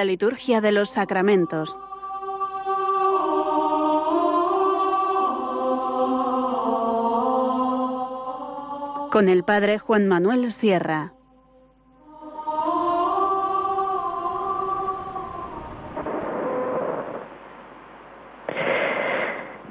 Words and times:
La 0.00 0.06
liturgia 0.06 0.62
de 0.62 0.72
los 0.72 0.88
sacramentos. 0.88 1.76
Con 9.12 9.28
el 9.28 9.44
Padre 9.44 9.78
Juan 9.78 10.08
Manuel 10.08 10.54
Sierra. 10.54 11.12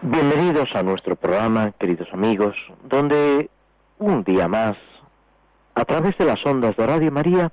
Bienvenidos 0.04 0.70
a 0.76 0.84
nuestro 0.84 1.16
programa, 1.16 1.72
queridos 1.80 2.08
amigos, 2.14 2.56
donde 2.84 3.50
un 3.98 4.24
día 4.24 4.48
más, 4.48 4.78
a 5.74 5.86
través 5.86 6.16
de 6.20 6.26
las 6.26 6.46
ondas 6.46 6.78
de 6.78 6.86
Radio 6.86 7.12
María, 7.12 7.52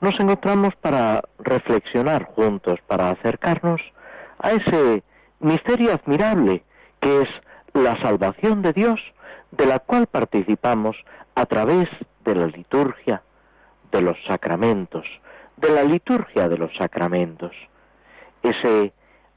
nos 0.00 0.14
encontramos 0.20 0.76
para 0.76 1.23
reflexionar 1.44 2.24
juntos, 2.24 2.80
para 2.86 3.10
acercarnos 3.10 3.80
a 4.38 4.50
ese 4.50 5.02
misterio 5.40 5.92
admirable 5.92 6.62
que 7.00 7.22
es 7.22 7.28
la 7.72 8.00
salvación 8.00 8.62
de 8.62 8.72
Dios, 8.72 9.00
de 9.52 9.66
la 9.66 9.78
cual 9.78 10.06
participamos 10.06 10.96
a 11.34 11.46
través 11.46 11.88
de 12.24 12.34
la 12.34 12.46
liturgia, 12.46 13.22
de 13.92 14.00
los 14.00 14.16
sacramentos, 14.26 15.06
de 15.56 15.68
la 15.70 15.84
liturgia 15.84 16.48
de 16.48 16.58
los 16.58 16.74
sacramentos. 16.76 17.52
Ese 18.42 18.92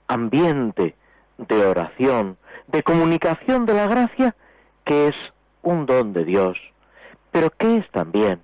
ambiente 0.08 0.95
de 1.38 1.66
oración, 1.66 2.38
de 2.67 2.83
comunicación 2.83 3.66
de 3.66 3.73
la 3.73 3.88
gracia, 3.88 4.36
que 4.86 5.09
es 5.09 5.16
un 5.61 5.86
don 5.86 6.14
de 6.14 6.25
Dios, 6.25 6.58
pero 7.31 7.49
que 7.52 7.77
es 7.77 7.89
también 7.92 8.39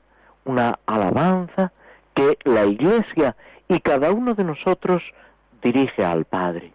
una 0.46 0.80
alabanza 0.86 1.72
que 2.14 2.38
la 2.44 2.66
Iglesia 2.66 3.36
y 3.74 3.80
cada 3.82 4.12
uno 4.12 4.36
de 4.36 4.44
nosotros 4.44 5.02
dirige 5.62 6.04
al 6.04 6.26
Padre. 6.26 6.72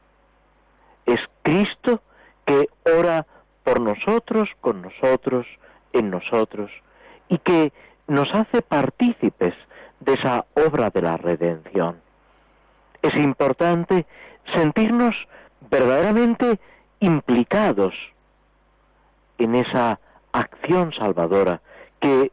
Es 1.06 1.20
Cristo 1.42 2.00
que 2.46 2.68
ora 2.84 3.26
por 3.62 3.80
nosotros, 3.80 4.48
con 4.60 4.82
nosotros, 4.82 5.46
en 5.92 6.10
nosotros, 6.10 6.70
y 7.28 7.38
que 7.38 7.72
nos 8.06 8.34
hace 8.34 8.62
partícipes 8.62 9.54
de 10.00 10.14
esa 10.14 10.46
obra 10.54 10.90
de 10.90 11.02
la 11.02 11.16
redención. 11.16 12.00
Es 13.02 13.14
importante 13.14 14.06
sentirnos 14.54 15.14
verdaderamente 15.70 16.58
implicados 17.00 17.94
en 19.38 19.54
esa 19.54 20.00
acción 20.32 20.92
salvadora 20.92 21.60
que 22.00 22.32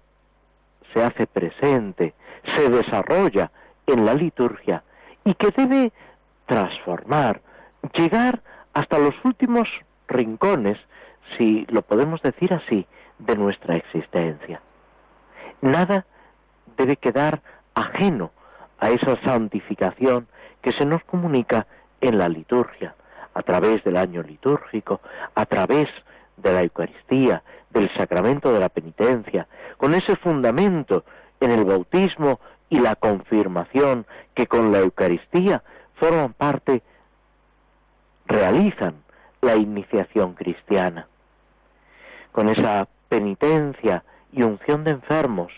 se 0.93 1.03
hace 1.03 1.27
presente 1.27 2.13
se 2.55 2.69
desarrolla 2.69 3.51
en 3.87 4.05
la 4.05 4.13
liturgia 4.13 4.83
y 5.23 5.33
que 5.35 5.51
debe 5.51 5.91
transformar, 6.45 7.41
llegar 7.93 8.41
hasta 8.73 8.99
los 8.99 9.15
últimos 9.23 9.67
rincones, 10.07 10.77
si 11.37 11.65
lo 11.69 11.81
podemos 11.81 12.21
decir 12.21 12.53
así, 12.53 12.85
de 13.19 13.35
nuestra 13.35 13.75
existencia. 13.75 14.61
Nada 15.61 16.05
debe 16.77 16.97
quedar 16.97 17.41
ajeno 17.73 18.31
a 18.79 18.89
esa 18.89 19.19
santificación 19.23 20.27
que 20.61 20.73
se 20.73 20.85
nos 20.85 21.03
comunica 21.05 21.67
en 22.01 22.17
la 22.17 22.29
liturgia, 22.29 22.95
a 23.33 23.41
través 23.41 23.83
del 23.83 23.97
año 23.97 24.21
litúrgico, 24.21 25.01
a 25.33 25.45
través 25.45 25.89
de 26.37 26.51
la 26.51 26.63
Eucaristía, 26.63 27.43
del 27.69 27.93
sacramento 27.95 28.51
de 28.51 28.59
la 28.59 28.69
penitencia, 28.69 29.47
con 29.77 29.93
ese 29.93 30.15
fundamento 30.17 31.03
en 31.39 31.51
el 31.51 31.65
bautismo 31.65 32.39
y 32.69 32.79
la 32.79 32.95
confirmación 32.95 34.05
que 34.33 34.47
con 34.47 34.71
la 34.71 34.79
Eucaristía 34.79 35.63
forman 35.95 36.33
parte, 36.33 36.81
realizan 38.25 38.95
la 39.41 39.55
iniciación 39.55 40.33
cristiana. 40.33 41.07
Con 42.31 42.49
esa 42.49 42.87
penitencia 43.07 44.03
y 44.31 44.43
unción 44.43 44.83
de 44.83 44.91
enfermos 44.91 45.51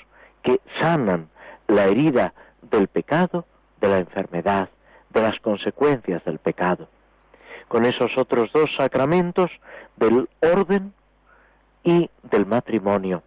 que 0.44 0.60
sanan 0.80 1.30
la 1.68 1.86
herida 1.86 2.34
del 2.62 2.88
pecado, 2.88 3.46
de 3.82 3.90
la 3.90 4.00
enfermedad, 4.00 4.70
de 5.10 5.22
las 5.22 5.40
consecuencias 5.40 6.24
del 6.26 6.40
pecado. 6.40 6.88
Con 7.68 7.86
esos 7.86 8.18
otros 8.18 8.52
dos 8.54 8.70
sacramentos 8.78 9.52
del 9.96 10.30
orden 10.42 10.94
y 11.84 12.10
del 12.24 12.46
matrimonio 12.46 13.24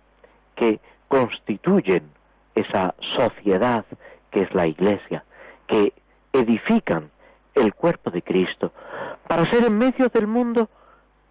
que 0.54 0.80
constituyen 1.08 2.10
esa 2.54 2.94
sociedad 3.16 3.84
que 4.30 4.42
es 4.42 4.54
la 4.54 4.66
Iglesia, 4.66 5.24
que 5.66 5.92
edifican 6.32 7.10
el 7.54 7.74
cuerpo 7.74 8.10
de 8.10 8.22
Cristo, 8.22 8.72
para 9.26 9.48
ser 9.50 9.64
en 9.64 9.78
medio 9.78 10.08
del 10.08 10.26
mundo 10.26 10.68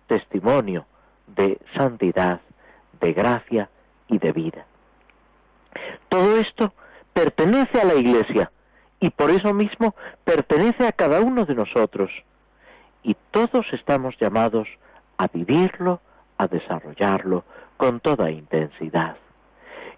testimonio 0.08 0.85
de 1.28 1.59
santidad, 1.75 2.41
de 3.00 3.13
gracia 3.13 3.69
y 4.08 4.18
de 4.18 4.31
vida. 4.31 4.66
Todo 6.09 6.38
esto 6.38 6.74
pertenece 7.13 7.79
a 7.79 7.85
la 7.85 7.96
Iglesia 7.96 8.52
y 9.00 9.09
por 9.12 9.31
eso 9.31 9.53
mismo 9.53 9.96
pertenece 10.24 10.88
a 10.88 10.91
cada 10.91 11.22
uno 11.22 11.46
de 11.46 11.56
nosotros. 11.56 12.12
Y 13.03 13.16
todos 13.31 13.66
estamos 13.72 14.18
llamados 14.19 14.68
a 15.18 15.28
vivirlo, 15.28 16.02
a 16.38 16.47
desarrollarlo 16.47 17.44
con 17.78 18.00
toda 18.00 18.31
intensidad. 18.31 19.16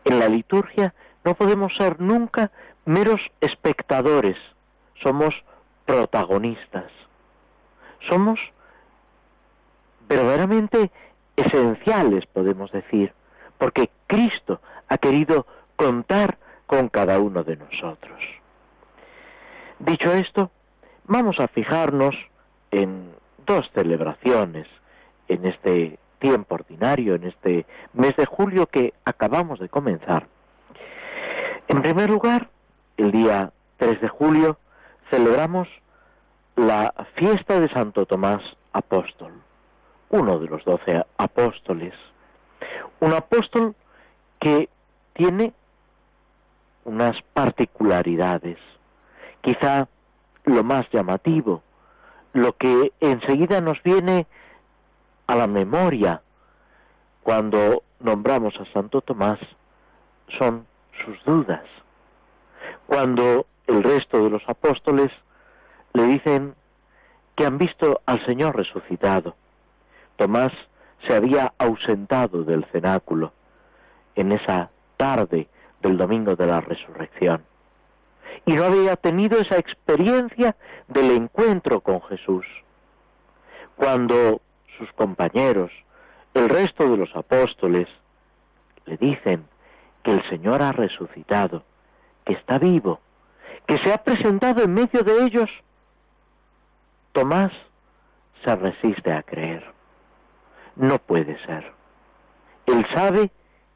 En 0.06 0.20
la 0.20 0.28
liturgia 0.28 0.94
no 1.24 1.36
podemos 1.36 1.76
ser 1.78 2.00
nunca 2.00 2.52
meros 2.86 3.22
espectadores, 3.42 4.38
somos 5.02 5.34
protagonistas. 5.86 6.92
Somos 8.10 8.40
verdaderamente 10.08 10.92
esenciales, 11.36 12.26
podemos 12.26 12.72
decir, 12.72 13.14
porque 13.58 13.90
Cristo 14.08 14.62
ha 14.88 14.98
querido 14.98 15.46
contar 15.76 16.38
con 16.66 16.90
cada 16.90 17.20
uno 17.20 17.44
de 17.44 17.58
nosotros. 17.58 18.20
Dicho 19.80 20.12
esto, 20.12 20.52
vamos 21.06 21.40
a 21.40 21.48
fijarnos 21.48 22.16
en 22.72 23.12
dos 23.46 23.70
celebraciones 23.74 24.68
en 25.28 25.46
este 25.46 25.98
tiempo 26.20 26.56
ordinario, 26.56 27.16
en 27.16 27.26
este 27.26 27.66
mes 27.94 28.16
de 28.16 28.26
julio 28.26 28.68
que 28.68 28.94
acabamos 29.06 29.60
de 29.60 29.70
comenzar. 29.70 30.28
En 31.72 31.82
primer 31.82 32.10
lugar, 32.10 32.50
el 32.98 33.14
día 33.14 33.54
3 33.78 34.02
de 34.02 34.10
julio 34.10 34.58
celebramos 35.10 35.70
la 36.58 36.94
fiesta 37.16 37.62
de 37.62 37.70
Santo 37.70 38.06
Tomás 38.06 38.42
Apóstol, 38.74 39.32
uno 40.10 40.38
de 40.40 40.48
los 40.48 40.66
doce 40.66 41.02
apóstoles. 41.18 41.94
Un 43.00 43.14
apóstol 43.14 43.74
que 44.42 44.68
tiene 45.14 45.54
unas 46.84 47.16
particularidades. 47.34 48.58
Quizá 49.40 49.88
lo 50.44 50.66
más 50.66 50.86
llamativo, 50.92 51.64
lo 52.34 52.52
que 52.58 52.92
enseguida 53.00 53.62
nos 53.62 53.82
viene 53.82 54.28
a 55.26 55.36
la 55.36 55.48
memoria 55.48 56.22
cuando 57.24 57.84
nombramos 58.02 58.60
a 58.60 58.66
Santo 58.74 59.00
Tomás, 59.00 59.40
son 60.38 60.66
sus 61.06 61.24
dudas. 61.24 61.64
Cuando 62.88 63.46
el 63.68 63.84
resto 63.84 64.24
de 64.24 64.30
los 64.30 64.44
apóstoles 64.48 65.12
le 65.94 66.04
dicen 66.04 66.56
que 67.36 67.46
han 67.46 67.58
visto 67.58 68.02
al 68.06 68.24
Señor 68.26 68.56
resucitado, 68.56 69.36
Tomás 70.18 70.52
se 71.08 71.16
había 71.16 71.54
ausentado 71.58 72.44
del 72.44 72.66
cenáculo 72.66 73.34
en 74.16 74.32
esa 74.32 74.70
tarde 74.98 75.48
del 75.82 75.98
domingo 75.98 76.36
de 76.36 76.46
la 76.46 76.62
resurrección 76.62 77.44
y 78.46 78.54
no 78.54 78.66
había 78.66 78.96
tenido 78.96 79.40
esa 79.40 79.58
experiencia 79.58 80.56
del 80.88 81.12
encuentro 81.12 81.82
con 81.82 82.02
Jesús. 82.04 82.46
Cuando 83.76 84.42
sus 84.78 84.92
compañeros, 84.94 85.72
el 86.34 86.50
resto 86.50 86.90
de 86.90 86.98
los 86.98 87.16
apóstoles, 87.16 87.88
le 88.86 88.98
dicen 88.98 89.46
que 90.04 90.12
el 90.12 90.28
Señor 90.30 90.62
ha 90.62 90.72
resucitado, 90.72 91.64
que 92.26 92.34
está 92.34 92.58
vivo, 92.58 93.00
que 93.68 93.78
se 93.80 93.94
ha 93.94 94.04
presentado 94.04 94.64
en 94.64 94.74
medio 94.74 95.04
de 95.04 95.24
ellos, 95.24 95.50
Tomás 97.12 97.52
se 98.44 98.56
resiste 98.56 99.12
a 99.12 99.22
creer. 99.24 99.66
No 100.76 100.98
puede 101.00 101.38
ser. 101.46 101.72
Él 102.66 102.86
sabe 102.94 103.32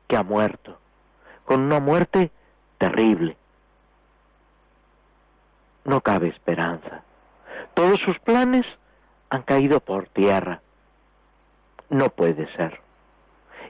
que 0.07 0.15
ha 0.15 0.23
muerto, 0.23 0.77
con 1.43 1.61
una 1.61 1.79
muerte 1.79 2.31
terrible. 2.77 3.35
No 5.83 6.01
cabe 6.01 6.29
esperanza. 6.29 7.03
Todos 7.73 7.99
sus 8.05 8.17
planes 8.19 8.65
han 9.29 9.43
caído 9.43 9.81
por 9.81 10.07
tierra. 10.07 10.61
No 11.89 12.09
puede 12.09 12.51
ser 12.55 12.84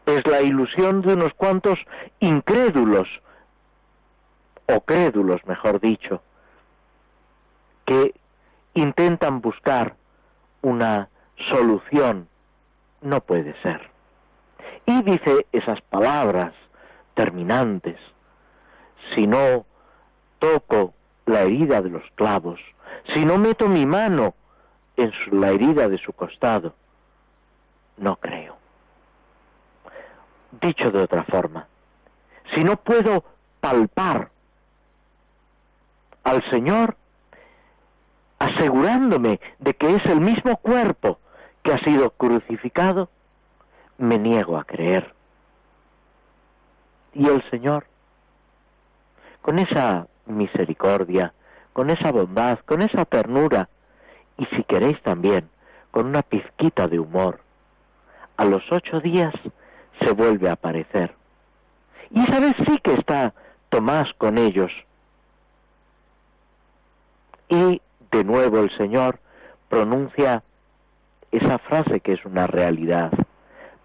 es 0.06 0.26
la 0.28 0.42
ilusión 0.42 1.02
de 1.02 1.14
unos 1.14 1.34
cuantos 1.34 1.80
incrédulos, 2.20 3.08
o 4.68 4.82
crédulos, 4.82 5.46
mejor 5.46 5.80
dicho, 5.80 6.22
que 7.86 8.14
intentan 8.74 9.42
buscar 9.42 9.96
una 10.62 11.10
solución. 11.50 12.28
No 13.02 13.22
puede 13.22 13.60
ser. 13.62 13.90
Y 14.86 15.02
dice 15.04 15.46
esas 15.52 15.82
palabras 15.82 16.54
terminantes. 17.14 17.98
Si 19.14 19.28
no 19.28 19.66
toco 20.40 20.94
la 21.26 21.42
herida 21.42 21.82
de 21.82 21.90
los 21.90 22.04
clavos, 22.16 22.60
si 23.14 23.26
no 23.26 23.38
meto 23.38 23.68
mi 23.68 23.86
mano 23.86 24.34
en 24.98 25.12
la 25.32 25.52
herida 25.52 25.88
de 25.88 25.98
su 25.98 26.14
costado, 26.14 26.74
no 27.98 28.16
creo. 28.18 28.65
Dicho 30.62 30.92
de 30.92 31.04
otra 31.04 31.24
forma, 31.24 31.68
si 32.54 32.64
no 32.64 32.78
puedo 32.78 33.24
palpar 33.60 34.30
al 36.24 36.50
Señor 36.50 36.96
asegurándome 38.40 39.40
de 39.60 39.74
que 39.74 39.96
es 39.96 40.06
el 40.06 40.22
mismo 40.22 40.58
cuerpo 40.58 41.20
que 41.64 41.74
ha 41.74 41.80
sido 41.80 42.12
crucificado, 42.12 43.10
me 43.98 44.18
niego 44.18 44.58
a 44.58 44.64
creer. 44.64 45.14
Y 47.14 47.28
el 47.28 47.48
Señor, 47.50 47.86
con 49.42 49.60
esa 49.60 50.08
misericordia, 50.26 51.34
con 51.74 51.90
esa 51.90 52.12
bondad, 52.12 52.60
con 52.66 52.82
esa 52.82 53.06
ternura, 53.06 53.70
y 54.38 54.46
si 54.48 54.64
queréis 54.64 55.02
también, 55.02 55.50
con 55.92 56.06
una 56.06 56.22
pizquita 56.22 56.88
de 56.88 57.00
humor, 57.00 57.40
a 58.38 58.46
los 58.46 58.64
ocho 58.72 59.00
días 59.00 59.34
se 60.06 60.12
vuelve 60.14 60.50
a 60.50 60.54
aparecer. 60.54 61.14
Y 62.12 62.22
esa 62.22 62.40
vez 62.40 62.56
sí 62.66 62.78
que 62.84 62.94
está 62.94 63.34
Tomás 63.70 64.08
con 64.18 64.38
ellos. 64.38 64.72
Y 67.50 67.82
de 68.12 68.24
nuevo 68.24 68.60
el 68.60 68.76
Señor 68.78 69.20
pronuncia 69.70 70.44
esa 71.32 71.58
frase 71.58 72.00
que 72.00 72.14
es 72.14 72.26
una 72.26 72.48
realidad. 72.48 73.12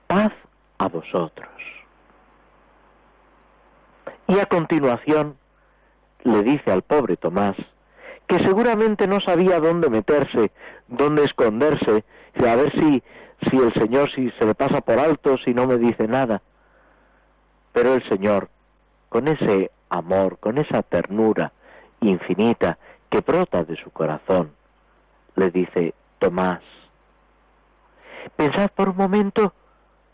Paz 0.07 0.33
a 0.79 0.89
vosotros. 0.89 1.49
Y 4.29 4.39
a 4.39 4.47
continuación 4.47 5.37
le 6.23 6.43
dice 6.43 6.71
al 6.71 6.83
pobre 6.83 7.17
Tomás, 7.17 7.57
que 8.29 8.39
seguramente 8.45 9.09
no 9.09 9.21
sabía 9.21 9.59
dónde 9.59 9.91
meterse, 9.91 10.53
dónde 10.87 11.25
esconderse, 11.25 12.05
a 12.37 12.55
ver 12.55 12.73
si, 12.73 13.03
si 13.49 13.57
el 13.57 13.73
Señor 13.75 14.11
si 14.13 14.31
se 14.33 14.45
le 14.45 14.55
pasa 14.55 14.81
por 14.81 14.99
alto, 14.99 15.39
si 15.39 15.55
no 15.55 15.67
me 15.67 15.79
dice 15.79 16.07
nada. 16.07 16.43
Pero 17.73 17.95
el 17.95 18.09
Señor, 18.09 18.49
con 19.09 19.29
ese 19.29 19.71
amor, 19.89 20.39
con 20.39 20.59
esa 20.59 20.83
ternura 20.83 21.53
infinita 22.01 22.79
que 23.11 23.21
brota 23.21 23.65
de 23.65 23.77
su 23.77 23.91
corazón, 23.91 24.53
le 25.37 25.51
dice, 25.51 25.95
Tomás, 26.19 26.63
pensad 28.37 28.71
por 28.71 28.91
un 28.91 28.97
momento 28.97 29.55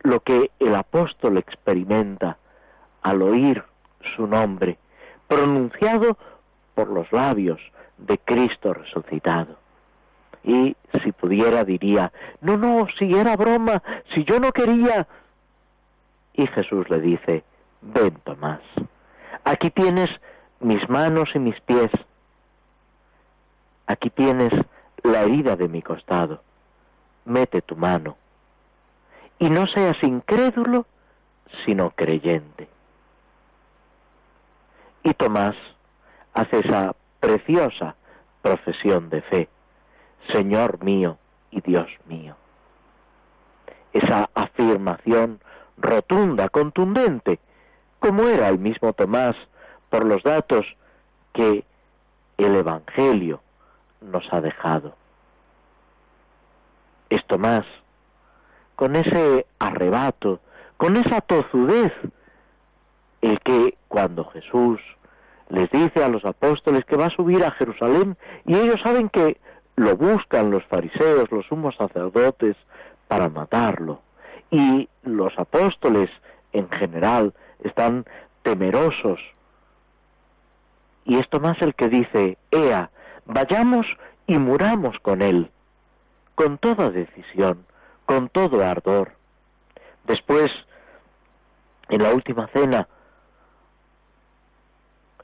lo 0.02 0.20
que 0.20 0.50
el 0.60 0.74
apóstol 0.74 1.38
experimenta 1.38 2.38
al 3.02 3.22
oír 3.22 3.64
su 4.14 4.26
nombre, 4.26 4.78
pronunciado 5.26 6.16
por 6.74 6.88
los 6.88 7.10
labios 7.12 7.60
de 7.98 8.18
Cristo 8.18 8.74
resucitado. 8.74 9.65
Y 10.46 10.76
si 11.02 11.10
pudiera 11.10 11.64
diría, 11.64 12.12
no, 12.40 12.56
no, 12.56 12.86
si 12.98 13.12
era 13.12 13.36
broma, 13.36 13.82
si 14.14 14.24
yo 14.24 14.38
no 14.38 14.52
quería. 14.52 15.06
Y 16.34 16.46
Jesús 16.46 16.88
le 16.88 17.00
dice, 17.00 17.42
ven 17.82 18.14
Tomás, 18.22 18.60
aquí 19.44 19.70
tienes 19.70 20.08
mis 20.60 20.88
manos 20.88 21.30
y 21.34 21.40
mis 21.40 21.60
pies, 21.62 21.90
aquí 23.88 24.08
tienes 24.10 24.52
la 25.02 25.22
herida 25.22 25.56
de 25.56 25.66
mi 25.66 25.82
costado, 25.82 26.40
mete 27.24 27.60
tu 27.60 27.74
mano, 27.74 28.16
y 29.40 29.50
no 29.50 29.66
seas 29.66 30.00
incrédulo, 30.02 30.86
sino 31.64 31.90
creyente. 31.90 32.68
Y 35.02 35.12
Tomás 35.14 35.56
hace 36.34 36.60
esa 36.60 36.94
preciosa 37.18 37.96
profesión 38.42 39.10
de 39.10 39.22
fe, 39.22 39.48
Señor 40.32 40.82
mío 40.82 41.18
y 41.50 41.60
Dios 41.60 41.88
mío. 42.06 42.36
Esa 43.92 44.28
afirmación 44.34 45.40
rotunda, 45.78 46.48
contundente, 46.48 47.38
como 47.98 48.28
era 48.28 48.48
el 48.48 48.58
mismo 48.58 48.92
Tomás 48.92 49.36
por 49.90 50.04
los 50.04 50.22
datos 50.22 50.66
que 51.32 51.64
el 52.38 52.56
Evangelio 52.56 53.40
nos 54.00 54.30
ha 54.32 54.40
dejado. 54.40 54.94
Es 57.08 57.24
Tomás, 57.26 57.64
con 58.74 58.96
ese 58.96 59.46
arrebato, 59.58 60.40
con 60.76 60.96
esa 60.96 61.20
tozudez, 61.20 61.92
el 63.22 63.40
que 63.40 63.76
cuando 63.88 64.24
Jesús 64.26 64.80
les 65.48 65.70
dice 65.70 66.04
a 66.04 66.08
los 66.08 66.24
apóstoles 66.24 66.84
que 66.84 66.96
va 66.96 67.06
a 67.06 67.10
subir 67.10 67.44
a 67.44 67.50
Jerusalén 67.52 68.16
y 68.44 68.56
ellos 68.56 68.80
saben 68.82 69.08
que 69.08 69.38
lo 69.76 69.96
buscan 69.96 70.50
los 70.50 70.64
fariseos, 70.64 71.30
los 71.30 71.46
sumos 71.46 71.76
sacerdotes, 71.76 72.56
para 73.08 73.28
matarlo. 73.28 74.00
Y 74.50 74.88
los 75.04 75.38
apóstoles 75.38 76.10
en 76.52 76.68
general 76.70 77.34
están 77.62 78.06
temerosos. 78.42 79.20
Y 81.04 81.18
es 81.18 81.28
Tomás 81.28 81.60
el 81.60 81.74
que 81.74 81.88
dice, 81.88 82.38
Ea, 82.50 82.90
vayamos 83.26 83.86
y 84.26 84.38
muramos 84.38 84.98
con 85.00 85.22
él, 85.22 85.50
con 86.34 86.58
toda 86.58 86.90
decisión, 86.90 87.64
con 88.06 88.28
todo 88.28 88.64
ardor. 88.64 89.12
Después, 90.04 90.50
en 91.88 92.02
la 92.02 92.12
última 92.12 92.48
cena, 92.48 92.88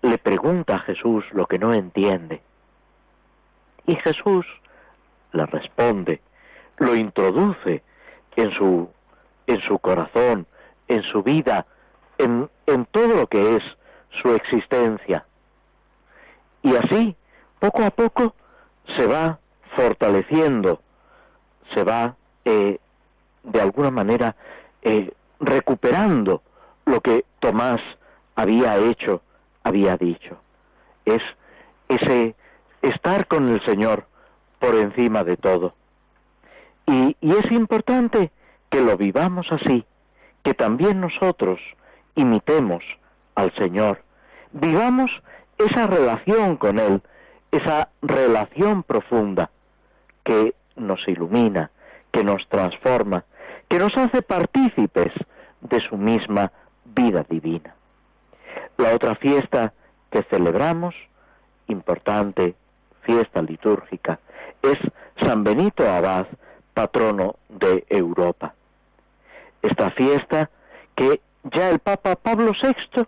le 0.03 0.19
pregunta 0.19 0.77
a 0.77 0.81
Jesús 0.81 1.25
lo 1.33 1.47
que 1.47 1.59
no 1.59 1.73
entiende. 1.73 2.43
Y 3.87 3.97
Jesús 3.97 4.47
le 5.33 5.47
responde, 5.47 6.21
lo 6.79 6.95
introduce 6.95 7.83
en 8.37 8.51
su, 8.53 8.89
en 9.47 9.61
su 9.63 9.79
corazón, 9.79 10.47
en 10.89 11.03
su 11.03 11.23
vida, 11.23 11.67
en, 12.19 12.49
en 12.67 12.85
todo 12.87 13.09
lo 13.09 13.27
que 13.27 13.57
es 13.57 13.63
su 14.23 14.35
existencia. 14.35 15.25
Y 16.63 16.77
así, 16.77 17.17
poco 17.59 17.85
a 17.85 17.91
poco, 17.91 18.35
se 18.97 19.07
va 19.07 19.39
fortaleciendo, 19.75 20.81
se 21.75 21.83
va 21.83 22.15
eh, 22.45 22.79
de 23.43 23.61
alguna 23.61 23.91
manera 23.91 24.37
eh, 24.83 25.13
recuperando 25.41 26.43
lo 26.85 27.01
que 27.01 27.25
Tomás 27.41 27.81
había 28.35 28.77
hecho 28.77 29.23
había 29.65 29.97
dicho. 29.97 30.39
Es 31.05 31.23
ese 31.89 32.35
estar 32.83 33.27
con 33.27 33.49
el 33.49 33.65
Señor 33.65 34.07
por 34.59 34.75
encima 34.75 35.25
de 35.25 35.37
todo. 35.37 35.75
Y, 36.87 37.17
es 37.21 37.51
importante 37.51 38.31
que 38.71 38.81
lo 38.81 38.97
vivamos 38.97 39.47
así, 39.51 39.85
que 40.43 40.55
también 40.55 41.01
nosotros 41.01 41.61
imitemos 42.15 42.83
al 43.35 43.55
Señor, 43.55 44.03
vivamos 44.53 45.11
esa 45.59 45.87
relación 45.87 46.57
con 46.57 46.79
Él, 46.79 47.03
esa 47.51 47.89
relación 48.03 48.83
profunda 48.83 49.51
que 50.25 50.55
nos 50.77 51.07
ilumina, 51.07 51.71
que 52.13 52.25
nos 52.25 52.47
transforma, 52.49 53.25
que 53.69 53.79
nos 53.79 53.97
hace 53.97 54.23
partícipes 54.23 55.13
de 55.61 55.81
su 55.81 55.97
misma 55.97 56.53
vida 56.85 57.25
divina. 57.29 57.75
La 58.77 58.95
otra 58.95 59.15
fiesta 59.15 59.73
que 60.11 60.23
celebramos, 60.25 60.95
importante 61.69 62.55
fiesta 63.03 63.43
litúrgica, 63.43 64.19
es 64.63 64.79
San 65.21 65.45
Benito 65.45 65.89
Abad, 65.89 66.27
patrono 66.75 67.37
de 67.49 67.85
Europa. 67.89 68.55
Esta 69.63 69.91
fiesta 69.91 70.51
que 70.95 71.21
ya 71.45 71.71
el 71.71 71.79
Papa 71.79 72.17
Pablo 72.17 72.53
VI 72.61 73.05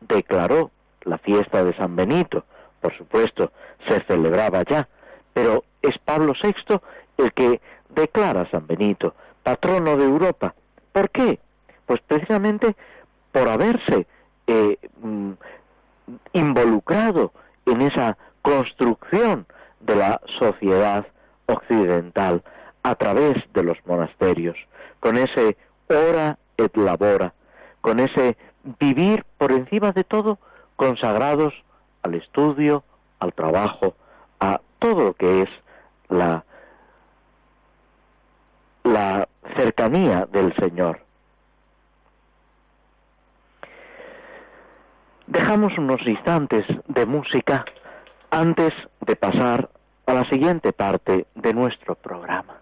declaró 0.00 0.70
la 1.02 1.18
fiesta 1.18 1.64
de 1.64 1.74
San 1.76 1.96
Benito, 1.96 2.44
por 2.80 2.96
supuesto, 2.96 3.52
se 3.88 4.00
celebraba 4.04 4.62
ya, 4.64 4.88
pero 5.32 5.64
es 5.82 5.96
Pablo 5.98 6.34
VI 6.42 6.80
el 7.18 7.32
que 7.32 7.60
declara 7.90 8.42
a 8.42 8.50
San 8.50 8.66
Benito 8.66 9.14
patrono 9.42 9.96
de 9.96 10.04
Europa. 10.04 10.54
¿Por 10.92 11.10
qué? 11.10 11.38
Pues 11.86 12.00
precisamente 12.00 12.74
por 13.30 13.48
haberse 13.48 14.06
eh, 14.46 14.78
mm, 15.00 15.32
involucrado 16.32 17.32
en 17.66 17.82
esa 17.82 18.16
construcción 18.44 19.46
de 19.80 19.96
la 19.96 20.20
sociedad 20.38 21.06
occidental 21.46 22.42
a 22.82 22.94
través 22.94 23.42
de 23.54 23.62
los 23.62 23.78
monasterios, 23.86 24.56
con 25.00 25.16
ese 25.16 25.56
ora 25.88 26.36
et 26.58 26.76
labora, 26.76 27.32
con 27.80 28.00
ese 28.00 28.36
vivir 28.78 29.24
por 29.38 29.50
encima 29.50 29.92
de 29.92 30.04
todo 30.04 30.38
consagrados 30.76 31.54
al 32.02 32.16
estudio, 32.16 32.84
al 33.18 33.32
trabajo, 33.32 33.94
a 34.40 34.60
todo 34.78 35.04
lo 35.04 35.14
que 35.14 35.42
es 35.42 35.48
la, 36.10 36.44
la 38.82 39.26
cercanía 39.56 40.28
del 40.30 40.54
Señor. 40.56 41.00
Dejamos 45.28 45.78
unos 45.78 46.06
instantes 46.06 46.66
de 46.88 47.06
música 47.06 47.64
antes 48.34 48.74
de 49.00 49.14
pasar 49.14 49.70
a 50.06 50.12
la 50.12 50.28
siguiente 50.28 50.72
parte 50.72 51.26
de 51.36 51.54
nuestro 51.54 51.94
programa. 51.94 52.56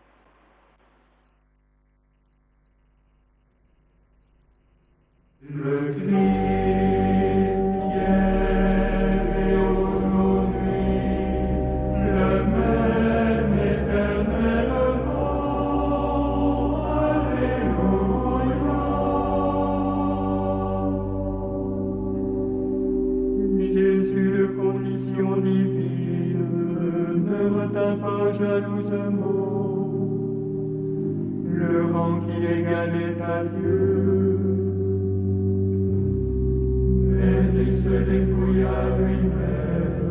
Mais 37.11 37.47
il 37.55 37.71
se 37.77 37.89
dépouilla 37.89 38.79
lui-même, 38.99 40.11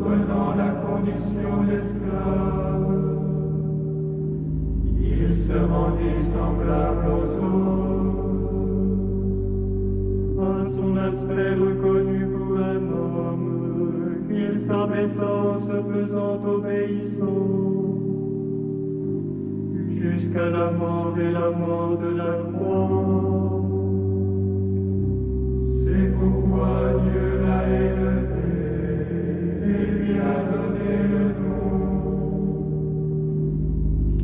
prenant 0.00 0.50
la 0.56 0.70
condition 0.70 1.62
d'esclave. 1.68 2.98
Il 5.00 5.36
se 5.36 5.52
rendit 5.52 6.20
semblable 6.32 7.06
aux 7.12 7.30
autres. 7.44 7.78
À 10.40 10.64
son 10.64 10.96
aspect 10.96 11.54
reconnu 11.54 12.26
pour 12.26 12.58
un 12.58 12.82
homme, 12.92 14.26
il 14.30 14.58
s'abaissa 14.60 15.28
en 15.28 15.58
se 15.58 15.76
faisant 15.92 16.40
obéissant 16.44 17.77
jusqu'à 20.18 20.50
la 20.50 20.70
mort 20.72 21.14
et 21.18 21.30
la 21.30 21.50
mort 21.50 21.96
de 21.96 22.08
la 22.16 22.32
croix. 22.52 23.62
C'est 25.80 26.08
pourquoi 26.18 26.70
Dieu 27.04 27.28
l'a 27.44 27.60
élevé 27.68 28.16
et 29.64 29.82
lui 29.96 30.14
a 30.18 30.36
donné 30.50 30.92
le 31.14 31.24
nom 31.40 31.70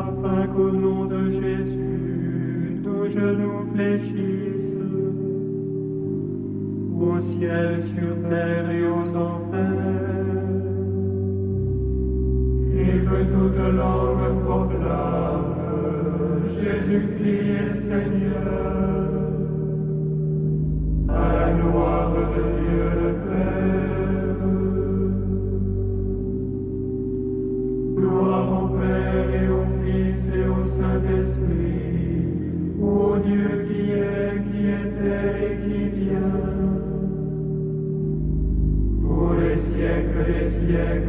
afin 0.00 0.42
qu'au 0.52 0.70
nom 0.70 1.00
de 1.04 1.22
Jésus, 1.30 2.80
tout 2.82 3.04
genou 3.14 3.54
fléchisse 3.74 4.74
au 6.98 7.20
ciel, 7.20 7.82
sur 7.82 8.12
terre 8.30 8.70
et 8.70 8.84
aux 8.86 9.10
enfers. 9.16 10.11
toutes 13.26 13.76
langues 13.76 14.42
proclament 14.44 15.62
Jésus-Christ 16.62 17.50
est 17.50 17.74
Seigneur. 17.80 19.08
À 21.08 21.32
la 21.32 21.52
gloire 21.54 22.12
de 22.12 22.22
Dieu 22.60 22.84
le 23.00 23.10
Père. 23.26 24.42
Gloire 27.96 28.48
au 28.62 28.68
Père 28.78 29.28
et 29.34 29.48
au 29.48 29.64
Fils 29.82 30.20
et 30.34 30.46
au 30.46 30.64
Saint-Esprit, 30.64 32.22
ô 32.80 33.16
Dieu 33.24 33.66
qui 33.68 33.82
est, 33.90 34.34
qui 34.50 34.62
était 34.68 35.32
et 35.44 35.54
qui 35.62 35.80
vient, 35.98 36.40
pour 39.00 39.30
les 39.34 39.56
siècles 39.58 40.22
des 40.26 40.48
siècles. 40.48 41.01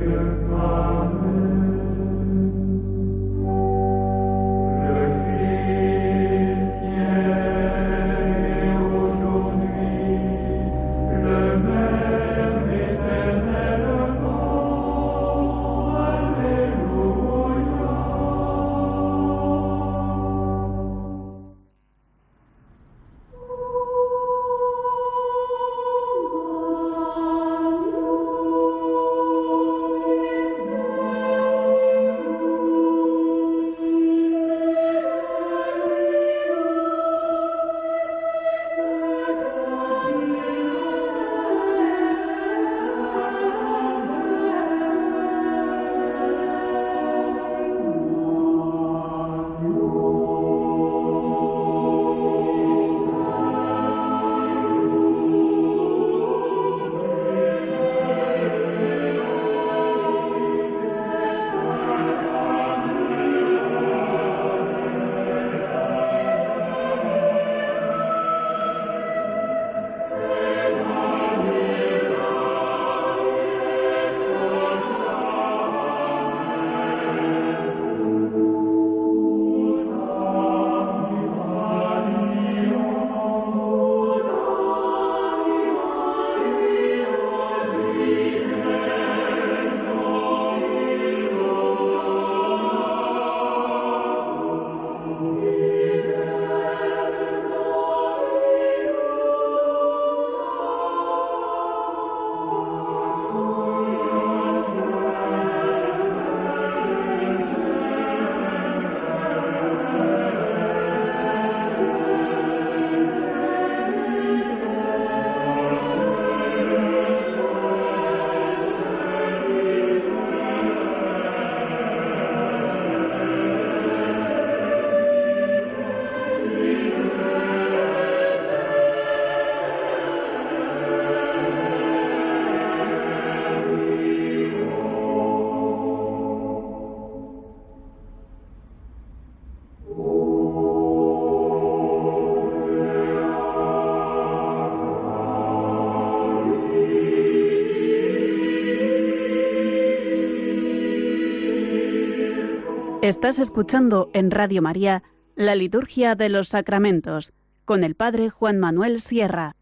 Estás 153.04 153.38
escuchando 153.38 154.10
en 154.14 154.32
Radio 154.32 154.62
María 154.62 155.04
la 155.36 155.56
Liturgia 155.56 156.16
de 156.16 156.30
los 156.30 156.48
Sacramentos 156.48 157.34
con 157.66 157.84
el 157.84 157.96
Padre 157.96 158.30
Juan 158.30 158.62
Manuel 158.62 159.02
Sierra. 159.02 159.58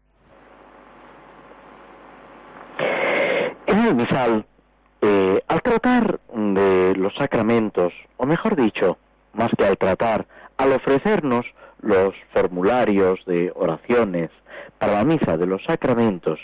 En 3.66 3.78
el 3.80 3.96
misal, 3.96 4.46
eh, 5.00 5.42
al 5.48 5.60
tratar 5.60 6.20
de 6.32 6.94
los 6.94 7.12
sacramentos, 7.16 7.92
o 8.16 8.26
mejor 8.26 8.54
dicho, 8.54 8.96
más 9.32 9.50
que 9.58 9.66
al 9.66 9.76
tratar, 9.76 10.28
al 10.56 10.70
ofrecernos 10.70 11.44
los 11.80 12.14
formularios 12.32 13.24
de 13.26 13.50
oraciones 13.56 14.30
para 14.78 14.92
la 14.92 15.04
misa 15.04 15.36
de 15.36 15.46
los 15.46 15.64
sacramentos, 15.64 16.38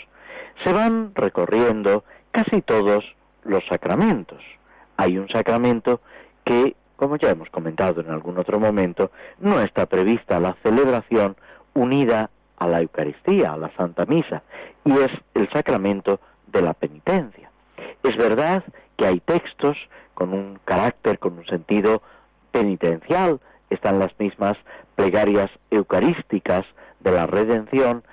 se 0.65 0.73
van 0.73 1.15
recorriendo 1.15 2.03
casi 2.31 2.61
todos 2.61 3.05
los 3.45 3.65
sacramentos. 3.69 4.43
Hay 4.97 5.17
un 5.17 5.29
sacramento 5.29 6.01
que 6.43 6.75
como 6.99 7.15
ya 7.15 7.29
hemos 7.29 7.49
comentado 7.49 8.01
en 8.01 8.11
algún 8.11 8.37
otro 8.37 8.59
momento, 8.59 9.09
no 9.39 9.61
está 9.61 9.85
prevista 9.85 10.37
la 10.37 10.57
celebración 10.61 11.37
unida 11.73 12.29
a 12.57 12.67
la 12.67 12.81
Eucaristía, 12.81 13.53
a 13.53 13.57
la 13.57 13.73
Santa 13.77 14.05
Misa, 14.05 14.43
y 14.83 14.91
es 14.91 15.11
el 15.33 15.49
sacramento 15.49 16.19
de 16.47 16.61
la 16.61 16.73
penitencia. 16.73 17.49
Es 18.03 18.17
verdad 18.17 18.65
que 18.97 19.07
hay 19.07 19.21
textos 19.21 19.77
con 20.13 20.33
un 20.33 20.59
carácter, 20.65 21.19
con 21.19 21.37
un 21.37 21.45
sentido 21.45 22.01
penitencial, 22.51 23.39
están 23.69 23.97
las 23.97 24.11
mismas 24.19 24.57
plegarias 24.95 25.49
eucarísticas 25.71 26.65
de 26.99 27.11
la 27.13 27.27
redención 27.27 28.03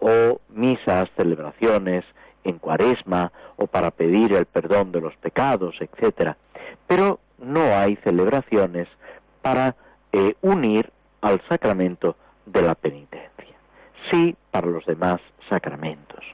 o 0.00 0.40
misas, 0.48 1.10
celebraciones 1.14 2.06
en 2.44 2.58
cuaresma 2.58 3.32
o 3.56 3.66
para 3.66 3.90
pedir 3.90 4.32
el 4.32 4.46
perdón 4.46 4.92
de 4.92 5.02
los 5.02 5.14
pecados, 5.16 5.76
etcétera. 5.78 6.38
Pero 6.86 7.18
no 7.38 7.76
hay 7.76 7.96
celebraciones 7.96 8.88
para 9.42 9.74
eh, 10.12 10.34
unir 10.40 10.90
al 11.20 11.40
sacramento 11.48 12.16
de 12.46 12.62
la 12.62 12.74
penitencia. 12.74 13.56
Sí 14.10 14.36
para 14.50 14.66
los 14.66 14.84
demás 14.86 15.20
sacramentos. 15.48 16.24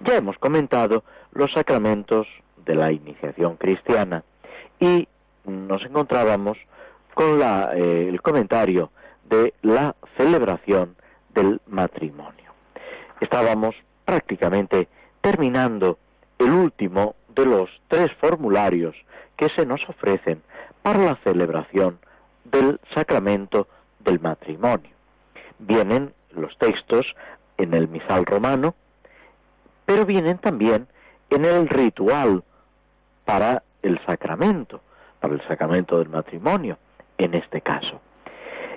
Ya 0.00 0.16
hemos 0.16 0.38
comentado 0.38 1.04
los 1.32 1.52
sacramentos 1.52 2.26
de 2.64 2.74
la 2.74 2.92
iniciación 2.92 3.56
cristiana 3.56 4.24
y 4.80 5.08
nos 5.44 5.82
encontrábamos 5.82 6.58
con 7.14 7.40
eh, 7.40 8.08
el 8.08 8.20
comentario 8.20 8.90
de 9.28 9.54
la 9.62 9.94
celebración 10.16 10.96
del 11.34 11.60
matrimonio. 11.66 12.52
Estábamos 13.20 13.74
prácticamente 14.04 14.88
terminando 15.20 15.98
el 16.38 16.52
último 16.52 17.14
de 17.34 17.46
los 17.46 17.70
tres 17.88 18.12
formularios 18.20 18.94
que 19.36 19.48
se 19.50 19.66
nos 19.66 19.86
ofrecen 19.88 20.42
para 20.82 20.98
la 20.98 21.16
celebración 21.16 21.98
del 22.44 22.80
sacramento 22.94 23.68
del 24.00 24.20
matrimonio. 24.20 24.90
Vienen 25.58 26.12
los 26.30 26.56
textos 26.58 27.06
en 27.58 27.74
el 27.74 27.88
misal 27.88 28.24
romano, 28.24 28.74
pero 29.84 30.04
vienen 30.04 30.38
también 30.38 30.86
en 31.30 31.44
el 31.44 31.68
ritual 31.68 32.44
para 33.24 33.62
el 33.82 33.98
sacramento, 34.06 34.80
para 35.20 35.34
el 35.34 35.46
sacramento 35.48 35.98
del 35.98 36.08
matrimonio 36.08 36.78
en 37.18 37.34
este 37.34 37.60
caso. 37.60 38.00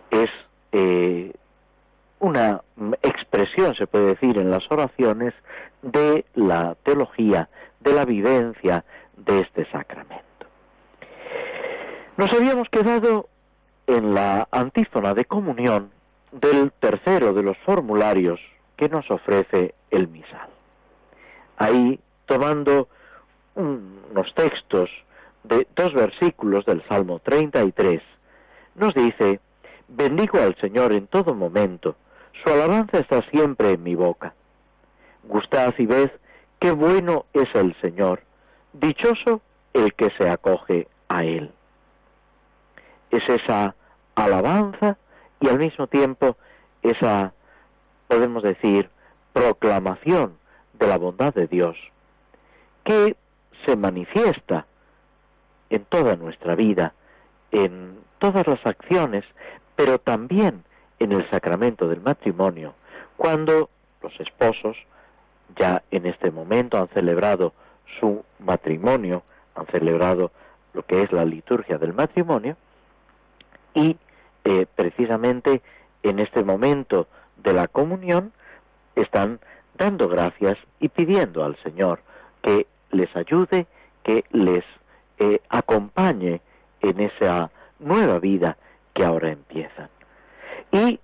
Es 0.09 0.29
eh, 0.71 1.33
una 2.19 2.61
expresión, 3.01 3.75
se 3.75 3.87
puede 3.87 4.07
decir, 4.07 4.37
en 4.37 4.51
las 4.51 4.69
oraciones 4.71 5.33
de 5.81 6.25
la 6.35 6.75
teología, 6.83 7.49
de 7.79 7.93
la 7.93 8.05
vivencia 8.05 8.83
de 9.17 9.41
este 9.41 9.65
sacramento. 9.71 10.28
Nos 12.19 12.33
habíamos 12.33 12.67
quedado 12.67 13.29
en 13.87 14.13
la 14.13 14.45
antífona 14.51 15.13
de 15.13 15.23
comunión 15.23 15.89
del 16.33 16.73
tercero 16.73 17.33
de 17.33 17.43
los 17.43 17.57
formularios 17.59 18.41
que 18.75 18.89
nos 18.89 19.09
ofrece 19.09 19.73
el 19.89 20.09
misal. 20.09 20.49
Ahí, 21.55 21.97
tomando 22.25 22.89
unos 23.55 24.35
textos 24.35 24.89
de 25.45 25.65
dos 25.77 25.93
versículos 25.93 26.65
del 26.65 26.85
Salmo 26.89 27.19
33, 27.19 28.01
nos 28.75 28.93
dice, 28.95 29.39
bendigo 29.87 30.39
al 30.41 30.57
Señor 30.57 30.91
en 30.91 31.07
todo 31.07 31.33
momento, 31.33 31.95
su 32.43 32.49
alabanza 32.49 32.97
está 32.99 33.21
siempre 33.29 33.71
en 33.71 33.83
mi 33.83 33.95
boca. 33.95 34.33
Gustad 35.23 35.73
y 35.77 35.85
ved 35.85 36.11
qué 36.59 36.71
bueno 36.71 37.27
es 37.31 37.47
el 37.55 37.73
Señor, 37.79 38.23
dichoso 38.73 39.39
el 39.71 39.93
que 39.93 40.09
se 40.17 40.29
acoge 40.29 40.89
a 41.07 41.23
Él. 41.23 41.53
Es 43.11 43.27
esa 43.27 43.75
alabanza 44.15 44.97
y 45.39 45.47
al 45.47 45.59
mismo 45.59 45.87
tiempo 45.87 46.37
esa, 46.81 47.33
podemos 48.07 48.43
decir, 48.43 48.89
proclamación 49.33 50.37
de 50.73 50.87
la 50.87 50.97
bondad 50.97 51.33
de 51.33 51.47
Dios, 51.47 51.77
que 52.83 53.15
se 53.65 53.75
manifiesta 53.75 54.65
en 55.69 55.85
toda 55.85 56.15
nuestra 56.15 56.55
vida, 56.55 56.93
en 57.51 57.99
todas 58.19 58.47
las 58.47 58.65
acciones, 58.65 59.25
pero 59.75 59.99
también 59.99 60.63
en 60.99 61.11
el 61.11 61.29
sacramento 61.29 61.87
del 61.87 62.01
matrimonio, 62.01 62.73
cuando 63.17 63.69
los 64.01 64.19
esposos 64.19 64.77
ya 65.57 65.83
en 65.91 66.05
este 66.05 66.31
momento 66.31 66.77
han 66.77 66.87
celebrado 66.89 67.53
su 67.99 68.23
matrimonio, 68.39 69.23
han 69.55 69.65
celebrado 69.67 70.31
lo 70.73 70.83
que 70.83 71.03
es 71.03 71.11
la 71.11 71.25
liturgia 71.25 71.77
del 71.77 71.93
matrimonio, 71.93 72.55
y 73.73 73.97
eh, 74.45 74.65
precisamente 74.75 75.61
en 76.03 76.19
este 76.19 76.43
momento 76.43 77.07
de 77.37 77.53
la 77.53 77.67
comunión 77.67 78.31
están 78.95 79.39
dando 79.77 80.07
gracias 80.07 80.57
y 80.79 80.89
pidiendo 80.89 81.43
al 81.43 81.55
Señor 81.63 82.01
que 82.41 82.67
les 82.91 83.13
ayude, 83.15 83.67
que 84.03 84.25
les 84.31 84.63
eh, 85.19 85.41
acompañe 85.49 86.41
en 86.81 86.99
esa 86.99 87.51
nueva 87.79 88.19
vida 88.19 88.57
que 88.93 89.03
ahora 89.05 89.31
empiezan. 89.31 89.89
Y 90.71 90.99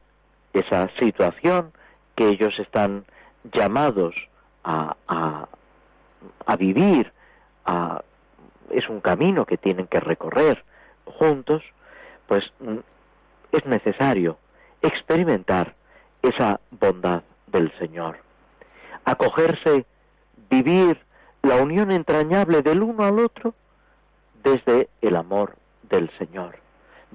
esa 0.54 0.90
situación 1.00 1.72
que 2.16 2.30
ellos 2.30 2.58
están 2.60 3.06
llamados 3.54 4.16
a, 4.64 4.96
a, 5.08 6.56
vivir, 6.58 7.12
es 8.70 8.90
un 8.90 9.02
camino 9.02 9.46
que 9.46 9.58
tienen 9.58 9.88
que 9.88 10.00
recorrer 10.00 10.64
juntos, 11.06 11.64
pues 12.28 12.44
mm, 12.60 12.78
es 13.52 13.66
necesario 13.66 14.38
experimentar 14.82 15.74
esa 16.22 16.60
bondad 16.72 17.24
del 17.48 17.72
Señor, 17.78 18.18
acogerse, 19.06 19.86
vivir 20.50 21.00
la 21.42 21.56
unión 21.56 21.92
entrañable 21.92 22.62
del 22.62 22.82
uno 22.82 23.04
al 23.04 23.20
otro 23.20 23.54
desde 24.44 24.90
el 25.02 25.16
amor 25.16 25.56
del 25.84 26.10
Señor 26.18 26.66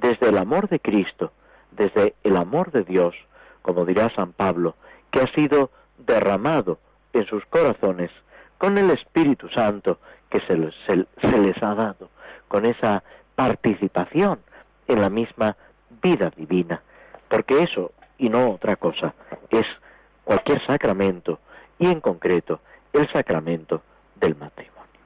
desde 0.01 0.29
el 0.29 0.39
amor 0.39 0.69
de 0.69 0.81
Cristo, 0.81 1.33
desde 1.71 2.15
el 2.25 2.37
amor 2.37 2.73
de 2.73 2.85
Dios, 2.85 3.15
como 3.63 3.85
dirá 3.85 4.13
San 4.15 4.33
Pablo, 4.33 4.75
que 5.11 5.21
ha 5.21 5.33
sido 5.35 5.71
derramado 5.99 6.79
en 7.13 7.27
sus 7.27 7.45
corazones 7.47 8.11
con 8.59 8.79
el 8.79 8.91
Espíritu 8.91 9.49
Santo 9.51 9.99
que 10.31 10.41
se 10.41 10.57
les, 10.57 11.63
ha 11.63 11.75
dado, 11.75 12.09
con 12.49 12.65
esa 12.65 13.03
participación 13.35 14.39
en 14.91 15.01
la 15.01 15.09
misma 15.09 15.57
vida 16.03 16.31
divina, 16.37 16.83
porque 17.29 17.63
eso 17.63 17.93
y 18.19 18.29
no 18.29 18.51
otra 18.51 18.77
cosa 18.77 19.15
es 19.51 19.67
cualquier 20.25 20.65
sacramento 20.67 21.39
y 21.79 21.87
en 21.87 22.01
concreto 22.01 22.61
el 22.93 23.11
sacramento 23.13 23.83
del 24.17 24.37
matrimonio. 24.37 25.01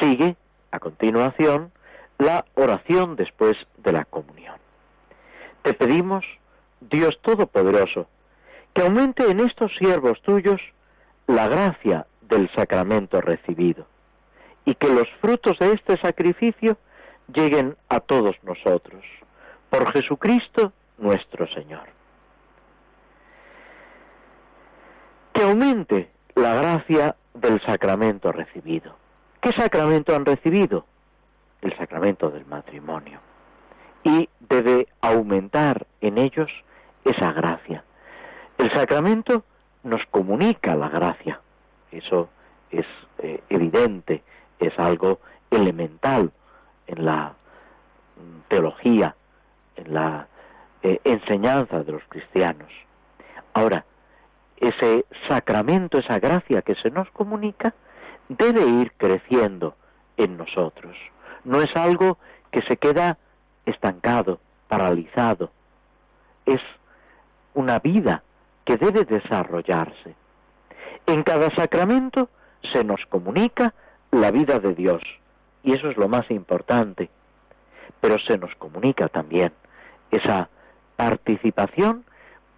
Sigue 0.00 0.36
a 0.70 0.78
continuación 0.78 1.72
la 2.18 2.44
oración 2.54 3.16
después 3.16 3.56
de 3.78 3.92
la 3.92 4.04
comunión. 4.04 4.56
Te 5.62 5.74
pedimos, 5.74 6.24
Dios 6.80 7.18
Todopoderoso, 7.20 8.06
que 8.74 8.82
aumente 8.82 9.28
en 9.28 9.40
estos 9.40 9.72
siervos 9.76 10.22
tuyos 10.22 10.60
la 11.26 11.48
gracia 11.48 12.06
del 12.22 12.48
sacramento 12.54 13.20
recibido 13.20 13.86
y 14.64 14.76
que 14.76 14.88
los 14.88 15.08
frutos 15.20 15.58
de 15.58 15.72
este 15.72 15.96
sacrificio 15.98 16.78
lleguen 17.32 17.76
a 17.88 18.00
todos 18.00 18.36
nosotros. 18.42 19.02
Por 19.70 19.90
Jesucristo 19.92 20.72
nuestro 20.98 21.46
Señor. 21.48 21.88
Que 25.32 25.42
aumente 25.42 26.10
la 26.34 26.54
gracia 26.54 27.16
del 27.34 27.60
sacramento 27.62 28.32
recibido. 28.32 28.96
¿Qué 29.40 29.52
sacramento 29.52 30.14
han 30.14 30.24
recibido? 30.24 30.84
el 31.62 31.76
sacramento 31.78 32.28
del 32.30 32.44
matrimonio. 32.44 33.20
Y 34.04 34.28
debe 34.40 34.88
aumentar 35.00 35.86
en 36.00 36.18
ellos 36.18 36.50
esa 37.04 37.32
gracia. 37.32 37.84
El 38.58 38.70
sacramento 38.72 39.44
nos 39.84 40.04
comunica 40.10 40.74
la 40.74 40.88
gracia. 40.88 41.40
Eso 41.90 42.28
es 42.70 42.86
eh, 43.18 43.40
evidente, 43.48 44.22
es 44.58 44.76
algo 44.78 45.20
elemental 45.50 46.32
en 46.86 47.04
la 47.04 47.34
teología, 48.48 49.14
en 49.76 49.94
la 49.94 50.26
eh, 50.82 51.00
enseñanza 51.04 51.82
de 51.82 51.92
los 51.92 52.02
cristianos. 52.08 52.70
Ahora, 53.54 53.84
ese 54.56 55.04
sacramento, 55.28 55.98
esa 55.98 56.18
gracia 56.18 56.62
que 56.62 56.74
se 56.76 56.90
nos 56.90 57.10
comunica, 57.10 57.74
debe 58.28 58.66
ir 58.66 58.92
creciendo 58.96 59.74
en 60.16 60.36
nosotros. 60.36 60.96
No 61.44 61.60
es 61.60 61.74
algo 61.76 62.18
que 62.50 62.62
se 62.62 62.76
queda 62.76 63.18
estancado, 63.66 64.40
paralizado. 64.68 65.50
Es 66.46 66.60
una 67.54 67.78
vida 67.78 68.22
que 68.64 68.76
debe 68.76 69.04
desarrollarse. 69.04 70.14
En 71.06 71.22
cada 71.22 71.50
sacramento 71.54 72.28
se 72.72 72.84
nos 72.84 73.04
comunica 73.06 73.74
la 74.10 74.30
vida 74.30 74.60
de 74.60 74.74
Dios, 74.74 75.02
y 75.62 75.72
eso 75.72 75.90
es 75.90 75.96
lo 75.96 76.08
más 76.08 76.30
importante, 76.30 77.08
pero 78.00 78.18
se 78.18 78.38
nos 78.38 78.54
comunica 78.56 79.08
también 79.08 79.52
esa 80.10 80.48
participación 80.96 82.04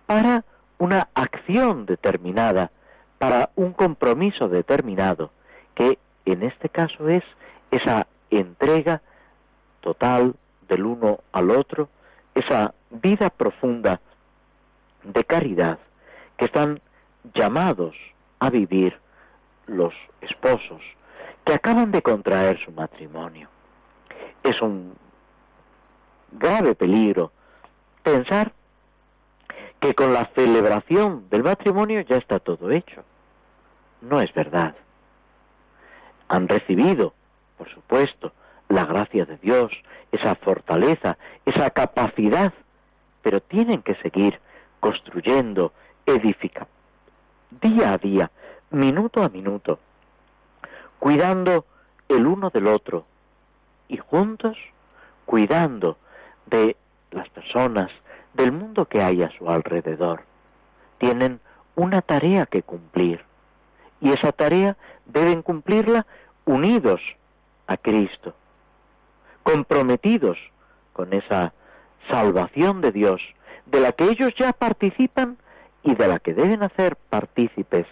para 0.07 0.45
una 0.79 1.09
acción 1.15 1.87
determinada, 1.87 2.71
para 3.19 3.51
un 3.55 3.73
compromiso 3.73 4.49
determinado, 4.49 5.31
que 5.75 5.99
en 6.25 6.43
este 6.43 6.69
caso 6.69 7.09
es 7.09 7.25
esa 7.71 8.07
entrega 8.31 9.03
total 9.81 10.35
del 10.69 10.85
uno 10.85 11.21
al 11.33 11.51
otro, 11.51 11.89
esa 12.35 12.75
vida 12.91 13.31
profunda 13.31 14.01
de 15.03 15.25
caridad 15.25 15.79
que 16.37 16.47
están 16.47 16.81
llamados 17.35 17.95
a 18.39 18.51
vivir 18.51 18.99
los 19.67 19.95
esposos 20.21 20.83
que 21.45 21.55
acaban 21.55 21.91
de 21.91 22.03
contraer 22.03 22.59
su 22.65 22.73
matrimonio. 22.73 23.49
Es 24.43 24.61
un 24.61 24.95
grave 26.33 26.75
peligro 26.75 27.33
pensar 28.03 28.53
que 29.81 29.95
con 29.95 30.13
la 30.13 30.27
celebración 30.35 31.29
del 31.29 31.43
matrimonio 31.43 32.01
ya 32.03 32.17
está 32.17 32.39
todo 32.39 32.71
hecho. 32.71 33.03
No 34.01 34.21
es 34.21 34.33
verdad. 34.33 34.75
Han 36.29 36.49
recibido, 36.49 37.13
por 37.59 37.69
supuesto, 37.69 38.33
la 38.69 38.87
gracia 38.87 39.27
de 39.27 39.37
Dios, 39.39 39.73
esa 40.11 40.35
fortaleza, 40.37 41.17
esa 41.45 41.71
capacidad, 41.71 42.53
pero 43.23 43.41
tienen 43.41 43.83
que 43.83 43.95
seguir 43.97 44.39
construyendo, 44.81 45.73
edificando, 46.07 46.71
día 47.61 47.93
a 47.93 47.99
día, 47.99 48.31
minuto 48.71 49.23
a 49.23 49.29
minuto, 49.29 49.79
cuidando 51.05 51.67
el 52.09 52.27
uno 52.27 52.49
del 52.49 52.67
otro 52.67 53.05
y 53.89 53.99
juntos 53.99 54.57
cuidando 55.27 55.99
de 56.47 56.79
las 57.11 57.29
personas, 57.29 57.91
del 58.33 58.53
mundo 58.53 58.87
que 58.87 59.03
hay 59.03 59.23
a 59.23 59.31
su 59.37 59.51
alrededor. 59.51 60.23
Tienen 60.97 61.41
una 61.75 62.01
tarea 62.01 62.47
que 62.47 62.63
cumplir 62.63 63.23
y 64.01 64.13
esa 64.13 64.33
tarea 64.33 64.79
deben 65.05 65.43
cumplirla 65.43 66.07
unidos 66.47 67.03
a 67.67 67.77
Cristo, 67.77 68.35
comprometidos 69.43 70.39
con 70.95 71.13
esa 71.13 71.53
salvación 72.11 72.81
de 72.81 72.93
Dios, 72.93 73.21
de 73.67 73.81
la 73.81 73.93
que 73.93 74.05
ellos 74.05 74.33
ya 74.39 74.55
participan 74.55 75.37
y 75.83 75.95
de 75.97 76.09
la 76.09 76.19
que 76.19 76.33
deben 76.33 76.63
hacer 76.63 76.97
partícipes 76.97 77.87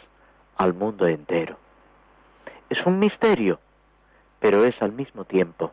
al 0.57 0.73
mundo 0.73 1.07
entero. 1.07 1.62
Es 2.73 2.87
un 2.87 2.99
misterio, 2.99 3.61
pero 4.41 4.65
es 4.65 4.81
al 4.81 4.93
mismo 4.93 5.27
tiempo 5.27 5.73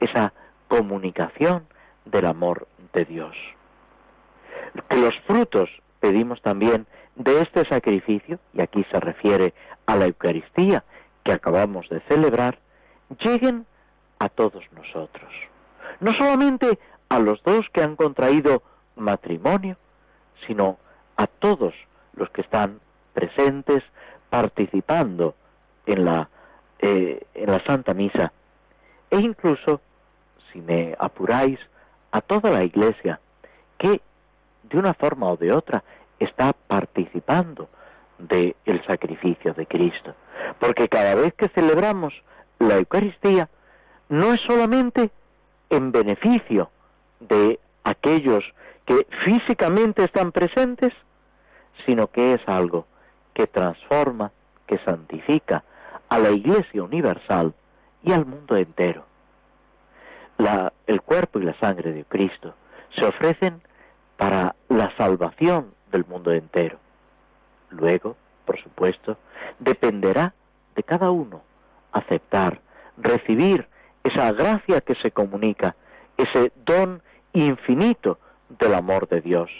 esa 0.00 0.32
comunicación 0.66 1.68
del 2.04 2.26
amor 2.26 2.66
de 2.92 3.04
Dios. 3.04 3.36
Que 4.88 4.96
los 4.96 5.14
frutos, 5.20 5.70
pedimos 6.00 6.42
también, 6.42 6.88
de 7.14 7.42
este 7.42 7.64
sacrificio, 7.66 8.40
y 8.54 8.60
aquí 8.60 8.84
se 8.90 8.98
refiere 8.98 9.54
a 9.86 9.94
la 9.94 10.06
Eucaristía 10.06 10.82
que 11.22 11.30
acabamos 11.30 11.88
de 11.90 12.00
celebrar, 12.08 12.58
lleguen 13.20 13.64
a 14.18 14.28
todos 14.28 14.64
nosotros. 14.72 15.32
No 16.00 16.12
solamente 16.14 16.76
a 17.08 17.20
los 17.20 17.40
dos 17.44 17.66
que 17.72 17.84
han 17.84 17.94
contraído 17.94 18.64
matrimonio, 18.96 19.76
sino 20.48 20.78
a 21.16 21.28
todos 21.28 21.72
los 22.16 22.28
que 22.30 22.40
están 22.40 22.80
presentes 23.14 23.84
participando 24.28 25.36
en 25.86 26.04
la, 26.04 26.28
eh, 26.82 27.22
en 27.34 27.50
la 27.50 27.64
Santa 27.64 27.94
Misa 27.94 28.32
e 29.08 29.18
incluso, 29.18 29.80
si 30.50 30.60
me 30.60 30.96
apuráis, 30.98 31.60
a 32.10 32.20
toda 32.20 32.50
la 32.50 32.64
Iglesia 32.64 33.20
que 33.78 34.00
de 34.64 34.78
una 34.78 34.92
forma 34.92 35.28
o 35.28 35.36
de 35.36 35.52
otra 35.52 35.84
está 36.18 36.52
participando 36.52 37.68
del 38.18 38.84
sacrificio 38.86 39.54
de 39.54 39.66
Cristo. 39.66 40.14
Porque 40.58 40.88
cada 40.88 41.14
vez 41.14 41.34
que 41.34 41.48
celebramos 41.50 42.14
la 42.58 42.76
Eucaristía, 42.76 43.48
no 44.08 44.34
es 44.34 44.40
solamente 44.40 45.10
en 45.70 45.92
beneficio 45.92 46.70
de 47.20 47.60
aquellos 47.84 48.44
que 48.86 49.06
físicamente 49.24 50.04
están 50.04 50.32
presentes, 50.32 50.92
sino 51.86 52.08
que 52.08 52.34
es 52.34 52.40
algo 52.48 52.86
que 53.34 53.46
transforma, 53.46 54.32
que 54.66 54.78
santifica 54.78 55.64
a 56.12 56.18
la 56.18 56.30
Iglesia 56.30 56.82
universal 56.82 57.54
y 58.02 58.12
al 58.12 58.26
mundo 58.26 58.54
entero. 58.54 59.06
El 60.86 61.00
cuerpo 61.00 61.38
y 61.38 61.44
la 61.44 61.58
sangre 61.58 61.90
de 61.92 62.04
Cristo 62.04 62.54
se 62.94 63.06
ofrecen 63.06 63.62
para 64.18 64.54
la 64.68 64.94
salvación 64.98 65.72
del 65.90 66.04
mundo 66.04 66.30
entero. 66.32 66.76
Luego, 67.70 68.14
por 68.44 68.62
supuesto, 68.62 69.16
dependerá 69.58 70.34
de 70.76 70.82
cada 70.82 71.10
uno 71.10 71.40
aceptar, 71.92 72.60
recibir 72.98 73.66
esa 74.04 74.32
gracia 74.32 74.82
que 74.82 74.96
se 74.96 75.12
comunica, 75.12 75.76
ese 76.18 76.52
don 76.66 77.02
infinito 77.32 78.18
del 78.58 78.74
amor 78.74 79.08
de 79.08 79.22
Dios. 79.22 79.50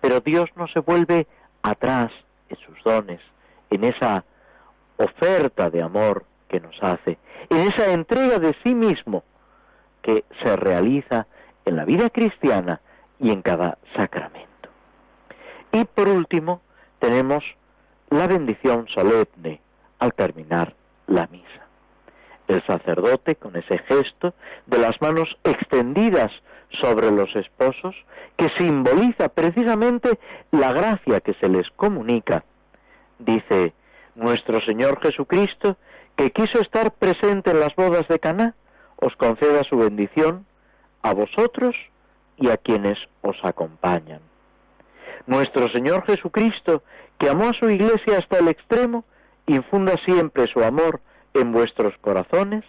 Pero 0.00 0.20
Dios 0.20 0.48
no 0.56 0.66
se 0.68 0.80
vuelve 0.80 1.26
atrás 1.62 2.10
en 2.48 2.56
sus 2.56 2.82
dones, 2.84 3.20
en 3.68 3.84
esa 3.84 4.24
oferta 4.96 5.70
de 5.70 5.82
amor 5.82 6.24
que 6.48 6.60
nos 6.60 6.80
hace, 6.82 7.18
en 7.50 7.58
esa 7.68 7.92
entrega 7.92 8.38
de 8.38 8.54
sí 8.62 8.74
mismo 8.74 9.24
que 10.02 10.24
se 10.42 10.56
realiza 10.56 11.26
en 11.64 11.76
la 11.76 11.84
vida 11.84 12.10
cristiana 12.10 12.80
y 13.18 13.30
en 13.30 13.42
cada 13.42 13.78
sacramento. 13.94 14.68
Y 15.72 15.84
por 15.84 16.08
último, 16.08 16.60
tenemos 16.98 17.44
la 18.10 18.26
bendición 18.26 18.86
solemne 18.88 19.60
al 19.98 20.12
terminar 20.12 20.74
la 21.06 21.26
misa. 21.28 21.46
El 22.48 22.64
sacerdote, 22.66 23.36
con 23.36 23.56
ese 23.56 23.78
gesto 23.78 24.34
de 24.66 24.78
las 24.78 25.00
manos 25.00 25.28
extendidas 25.44 26.30
sobre 26.80 27.10
los 27.10 27.34
esposos, 27.36 27.94
que 28.36 28.50
simboliza 28.58 29.28
precisamente 29.28 30.18
la 30.50 30.72
gracia 30.72 31.20
que 31.20 31.34
se 31.34 31.48
les 31.48 31.68
comunica, 31.70 32.44
dice 33.18 33.72
nuestro 34.14 34.60
Señor 34.60 35.00
Jesucristo, 35.00 35.76
que 36.16 36.30
quiso 36.30 36.60
estar 36.60 36.92
presente 36.92 37.50
en 37.50 37.60
las 37.60 37.74
bodas 37.74 38.06
de 38.08 38.18
Caná, 38.18 38.54
os 38.96 39.14
conceda 39.16 39.64
su 39.64 39.76
bendición 39.76 40.46
a 41.02 41.12
vosotros 41.12 41.74
y 42.36 42.50
a 42.50 42.56
quienes 42.56 42.98
os 43.22 43.36
acompañan. 43.42 44.20
Nuestro 45.26 45.68
Señor 45.70 46.04
Jesucristo, 46.04 46.82
que 47.18 47.28
amó 47.28 47.50
a 47.50 47.52
su 47.54 47.68
iglesia 47.70 48.18
hasta 48.18 48.38
el 48.38 48.48
extremo, 48.48 49.04
infunda 49.46 49.96
siempre 50.04 50.46
su 50.48 50.62
amor 50.62 51.00
en 51.34 51.52
vuestros 51.52 51.96
corazones. 51.98 52.64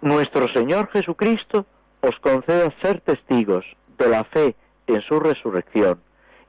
Nuestro 0.00 0.48
Señor 0.52 0.88
Jesucristo 0.90 1.66
os 2.00 2.18
conceda 2.20 2.72
ser 2.80 3.00
testigos 3.00 3.64
de 3.98 4.08
la 4.08 4.24
fe 4.24 4.56
en 4.86 5.02
su 5.02 5.20
resurrección 5.20 6.00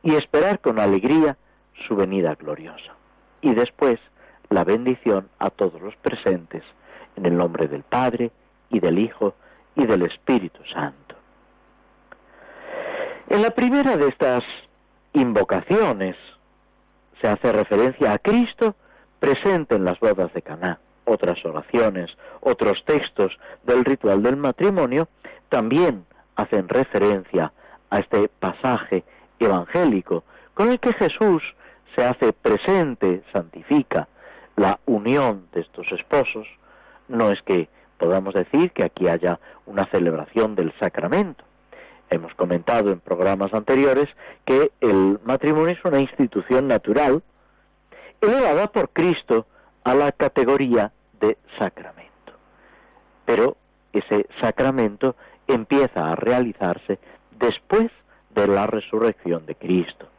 y 0.03 0.15
esperar 0.15 0.59
con 0.59 0.79
alegría 0.79 1.37
su 1.87 1.95
venida 1.95 2.35
gloriosa. 2.35 3.00
Y 3.41 3.53
después 3.53 3.99
la 4.49 4.63
bendición 4.63 5.29
a 5.39 5.49
todos 5.49 5.81
los 5.81 5.95
presentes, 5.97 6.63
en 7.15 7.25
el 7.25 7.37
nombre 7.37 7.67
del 7.67 7.83
Padre, 7.83 8.31
y 8.69 8.79
del 8.79 8.99
Hijo, 8.99 9.33
y 9.75 9.85
del 9.85 10.03
Espíritu 10.03 10.63
Santo. 10.73 11.15
En 13.29 13.41
la 13.41 13.51
primera 13.51 13.95
de 13.95 14.09
estas 14.09 14.43
invocaciones 15.13 16.15
se 17.21 17.27
hace 17.27 17.51
referencia 17.51 18.13
a 18.13 18.19
Cristo 18.19 18.75
presente 19.19 19.75
en 19.75 19.85
las 19.85 19.99
bodas 19.99 20.33
de 20.33 20.41
Caná. 20.41 20.79
Otras 21.05 21.43
oraciones, 21.45 22.09
otros 22.41 22.83
textos 22.85 23.37
del 23.63 23.85
ritual 23.85 24.21
del 24.23 24.37
matrimonio 24.37 25.07
también 25.49 26.05
hacen 26.35 26.67
referencia 26.67 27.53
a 27.89 27.99
este 27.99 28.29
pasaje 28.39 29.03
evangélico 29.39 30.23
con 30.53 30.71
el 30.71 30.79
que 30.79 30.93
Jesús 30.93 31.43
se 31.95 32.03
hace 32.03 32.33
presente, 32.33 33.23
santifica 33.31 34.07
la 34.55 34.79
unión 34.85 35.47
de 35.53 35.61
estos 35.61 35.91
esposos. 35.91 36.47
No 37.07 37.31
es 37.31 37.41
que 37.41 37.69
podamos 37.97 38.33
decir 38.33 38.71
que 38.71 38.83
aquí 38.83 39.07
haya 39.07 39.39
una 39.65 39.85
celebración 39.87 40.55
del 40.55 40.73
sacramento. 40.79 41.43
Hemos 42.09 42.33
comentado 42.35 42.91
en 42.91 42.99
programas 42.99 43.53
anteriores 43.53 44.09
que 44.45 44.71
el 44.81 45.19
matrimonio 45.23 45.69
es 45.69 45.85
una 45.85 45.99
institución 46.01 46.67
natural 46.67 47.23
elevada 48.19 48.67
por 48.67 48.89
Cristo 48.89 49.45
a 49.83 49.95
la 49.95 50.11
categoría 50.11 50.91
de 51.19 51.37
sacramento. 51.57 52.33
Pero 53.25 53.55
ese 53.93 54.27
sacramento 54.41 55.15
empieza 55.47 56.11
a 56.11 56.15
realizarse 56.15 56.99
después 57.31 57.91
de 58.29 58.47
la 58.47 58.67
resurrección 58.67 59.45
de 59.45 59.55
Cristo. 59.55 60.10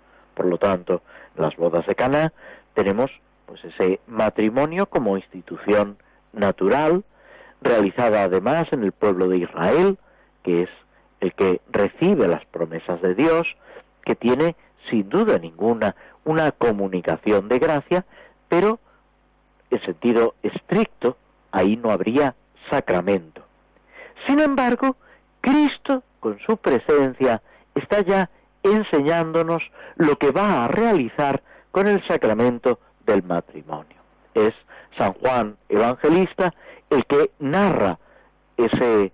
Por 0.43 0.51
lo 0.51 0.59
tanto, 0.59 1.03
las 1.37 1.55
bodas 1.55 1.87
de 1.87 1.95
Caná 1.95 2.33
tenemos 2.75 3.13
pues 3.47 3.65
ese 3.65 4.01
matrimonio 4.09 4.87
como 4.87 5.17
institución 5.17 5.97
natural 6.33 7.05
realizada 7.61 8.25
además 8.25 8.67
en 8.73 8.83
el 8.83 8.91
pueblo 8.91 9.29
de 9.29 9.37
Israel, 9.39 9.99
que 10.43 10.65
es 10.65 10.69
el 11.21 11.33
que 11.35 11.61
recibe 11.71 12.27
las 12.27 12.45
promesas 12.47 13.01
de 13.03 13.15
Dios, 13.15 13.47
que 14.05 14.17
tiene 14.17 14.57
sin 14.91 15.09
duda 15.09 15.39
ninguna 15.39 15.95
una 16.25 16.51
comunicación 16.51 17.47
de 17.47 17.61
gracia, 17.61 18.05
pero 18.49 18.81
en 19.71 19.81
sentido 19.83 20.35
estricto 20.43 21.17
ahí 21.53 21.77
no 21.77 21.93
habría 21.93 22.35
sacramento. 22.69 23.43
Sin 24.27 24.41
embargo, 24.41 24.97
Cristo, 25.41 26.03
con 26.19 26.41
su 26.41 26.57
presencia, 26.57 27.41
está 27.77 28.01
ya 28.01 28.29
enseñándonos 28.63 29.63
lo 29.97 30.17
que 30.17 30.31
va 30.31 30.65
a 30.65 30.69
realizar 30.69 31.43
con 31.71 31.89
el 31.89 32.07
sacramento 32.07 32.79
del 33.07 33.23
matrimonio. 33.23 33.97
Es 34.35 34.55
San 34.97 35.13
Juan 35.15 35.57
Evangelista 35.69 36.53
el 36.91 37.05
que 37.07 37.31
narra 37.39 37.99
ese 38.57 39.13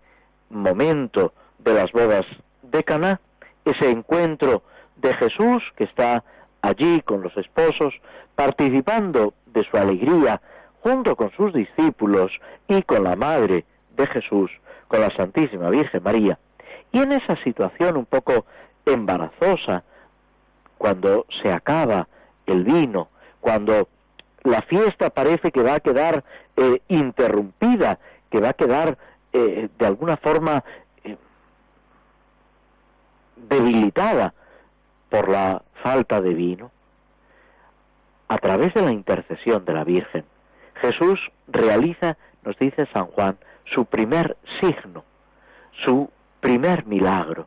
momento 0.50 1.32
de 1.58 1.74
las 1.74 1.92
bodas 1.92 2.26
de 2.62 2.82
Caná, 2.84 3.20
ese 3.64 3.90
encuentro 3.90 4.62
de 4.96 5.14
Jesús 5.14 5.62
que 5.76 5.84
está 5.84 6.24
allí 6.62 7.00
con 7.02 7.22
los 7.22 7.36
esposos, 7.36 7.94
participando 8.34 9.34
de 9.46 9.64
su 9.64 9.76
alegría 9.76 10.40
junto 10.80 11.16
con 11.16 11.30
sus 11.32 11.52
discípulos 11.52 12.32
y 12.66 12.82
con 12.82 13.04
la 13.04 13.16
madre 13.16 13.64
de 13.96 14.06
Jesús, 14.06 14.50
con 14.88 15.00
la 15.00 15.14
Santísima 15.16 15.70
Virgen 15.70 16.02
María. 16.02 16.38
Y 16.92 17.00
en 17.00 17.12
esa 17.12 17.36
situación 17.42 17.96
un 17.96 18.06
poco 18.06 18.46
embarazosa, 18.86 19.84
cuando 20.76 21.26
se 21.42 21.52
acaba 21.52 22.08
el 22.46 22.64
vino, 22.64 23.08
cuando 23.40 23.88
la 24.44 24.62
fiesta 24.62 25.10
parece 25.10 25.50
que 25.50 25.62
va 25.62 25.74
a 25.74 25.80
quedar 25.80 26.24
eh, 26.56 26.80
interrumpida, 26.88 27.98
que 28.30 28.40
va 28.40 28.50
a 28.50 28.54
quedar 28.54 28.96
eh, 29.32 29.68
de 29.78 29.86
alguna 29.86 30.16
forma 30.16 30.64
eh, 31.04 31.16
debilitada 33.36 34.32
por 35.10 35.28
la 35.28 35.62
falta 35.82 36.20
de 36.20 36.34
vino, 36.34 36.70
a 38.28 38.38
través 38.38 38.74
de 38.74 38.82
la 38.82 38.92
intercesión 38.92 39.64
de 39.64 39.72
la 39.72 39.84
Virgen, 39.84 40.24
Jesús 40.80 41.18
realiza, 41.48 42.16
nos 42.44 42.58
dice 42.58 42.86
San 42.92 43.06
Juan, 43.06 43.36
su 43.64 43.84
primer 43.86 44.36
signo, 44.60 45.04
su 45.84 46.10
primer 46.40 46.86
milagro. 46.86 47.46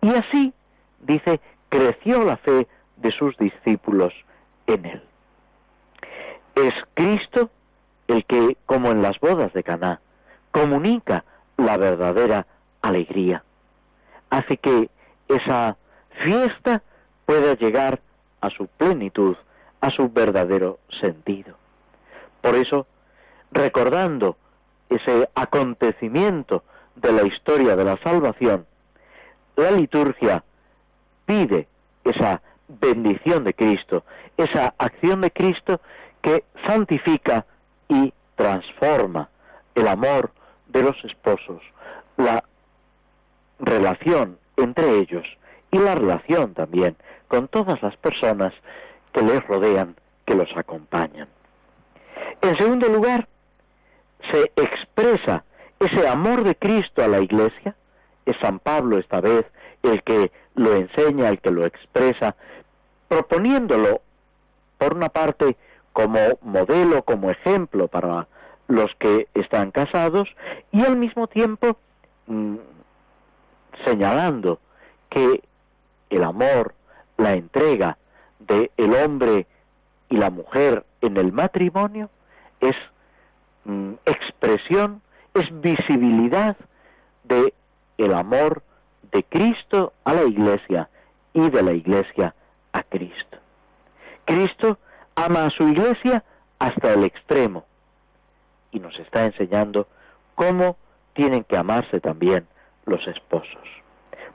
Y 0.00 0.14
así, 0.14 0.52
dice, 1.00 1.40
creció 1.68 2.24
la 2.24 2.36
fe 2.36 2.66
de 2.96 3.12
sus 3.12 3.36
discípulos 3.36 4.12
en 4.66 4.84
él. 4.84 5.02
Es 6.54 6.74
Cristo 6.94 7.50
el 8.08 8.24
que, 8.24 8.56
como 8.66 8.90
en 8.90 9.02
las 9.02 9.18
bodas 9.20 9.52
de 9.52 9.62
Caná, 9.62 10.00
comunica 10.50 11.24
la 11.56 11.76
verdadera 11.76 12.46
alegría. 12.82 13.44
Hace 14.30 14.56
que 14.56 14.90
esa 15.28 15.76
fiesta 16.24 16.82
pueda 17.26 17.54
llegar 17.54 18.00
a 18.40 18.50
su 18.50 18.66
plenitud, 18.66 19.36
a 19.80 19.90
su 19.90 20.08
verdadero 20.08 20.78
sentido. 21.00 21.56
Por 22.40 22.56
eso, 22.56 22.86
recordando 23.50 24.36
ese 24.88 25.28
acontecimiento 25.34 26.62
de 26.96 27.12
la 27.12 27.22
historia 27.24 27.76
de 27.76 27.84
la 27.84 27.96
salvación, 27.98 28.66
la 29.58 29.72
liturgia 29.72 30.44
pide 31.26 31.66
esa 32.04 32.40
bendición 32.68 33.42
de 33.42 33.54
Cristo, 33.54 34.04
esa 34.36 34.72
acción 34.78 35.20
de 35.20 35.32
Cristo 35.32 35.80
que 36.22 36.44
santifica 36.64 37.44
y 37.88 38.12
transforma 38.36 39.28
el 39.74 39.88
amor 39.88 40.30
de 40.68 40.82
los 40.82 41.04
esposos, 41.04 41.60
la 42.16 42.44
relación 43.58 44.38
entre 44.56 45.00
ellos 45.00 45.26
y 45.72 45.78
la 45.78 45.96
relación 45.96 46.54
también 46.54 46.96
con 47.26 47.48
todas 47.48 47.82
las 47.82 47.96
personas 47.96 48.54
que 49.12 49.22
les 49.22 49.44
rodean, 49.48 49.96
que 50.24 50.36
los 50.36 50.48
acompañan. 50.56 51.28
En 52.42 52.56
segundo 52.56 52.86
lugar, 52.88 53.26
se 54.30 54.52
expresa 54.54 55.44
ese 55.80 56.06
amor 56.06 56.44
de 56.44 56.54
Cristo 56.54 57.02
a 57.02 57.08
la 57.08 57.20
Iglesia, 57.20 57.74
es 58.30 58.36
San 58.40 58.58
Pablo 58.58 58.98
esta 58.98 59.20
vez 59.20 59.46
el 59.82 60.02
que 60.02 60.30
lo 60.54 60.74
enseña, 60.74 61.28
el 61.28 61.40
que 61.40 61.50
lo 61.50 61.64
expresa, 61.64 62.34
proponiéndolo, 63.08 64.02
por 64.76 64.94
una 64.94 65.08
parte, 65.08 65.56
como 65.92 66.18
modelo, 66.42 67.02
como 67.02 67.30
ejemplo 67.30 67.88
para 67.88 68.28
los 68.68 68.94
que 68.98 69.28
están 69.34 69.70
casados, 69.70 70.28
y 70.72 70.84
al 70.84 70.96
mismo 70.96 71.26
tiempo 71.26 71.76
mm, 72.26 72.56
señalando 73.84 74.60
que 75.08 75.42
el 76.10 76.22
amor, 76.22 76.74
la 77.16 77.32
entrega 77.32 77.96
de 78.38 78.70
el 78.76 78.94
hombre 78.94 79.46
y 80.08 80.16
la 80.16 80.30
mujer 80.30 80.84
en 81.00 81.16
el 81.16 81.32
matrimonio 81.32 82.10
es 82.60 82.76
mm, 83.64 83.94
expresión, 84.04 85.02
es 85.34 85.46
visibilidad 85.60 86.56
de 87.24 87.52
el 87.98 88.14
amor 88.14 88.62
de 89.12 89.24
Cristo 89.24 89.92
a 90.04 90.14
la 90.14 90.24
iglesia 90.24 90.88
y 91.34 91.50
de 91.50 91.62
la 91.62 91.72
iglesia 91.72 92.34
a 92.72 92.82
Cristo. 92.82 93.38
Cristo 94.24 94.78
ama 95.14 95.46
a 95.46 95.50
su 95.50 95.68
iglesia 95.68 96.24
hasta 96.58 96.92
el 96.92 97.04
extremo 97.04 97.64
y 98.70 98.80
nos 98.80 98.98
está 98.98 99.24
enseñando 99.24 99.88
cómo 100.34 100.76
tienen 101.14 101.44
que 101.44 101.56
amarse 101.56 102.00
también 102.00 102.46
los 102.86 103.06
esposos. 103.06 103.68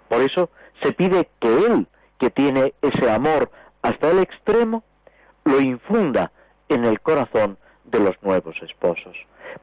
Por 0.10 0.22
eso 0.22 0.50
se 0.82 0.92
pide 0.92 1.30
que 1.40 1.48
Él, 1.48 1.88
que 2.20 2.30
tiene 2.30 2.74
ese 2.82 3.10
amor 3.10 3.52
hasta 3.82 4.12
el 4.12 4.20
extremo, 4.20 4.84
lo 5.46 5.60
infunda 5.60 6.32
en 6.70 6.86
el 6.86 7.02
corazón 7.02 7.58
de 7.86 8.00
los 8.00 8.22
nuevos 8.24 8.56
esposos, 8.62 9.16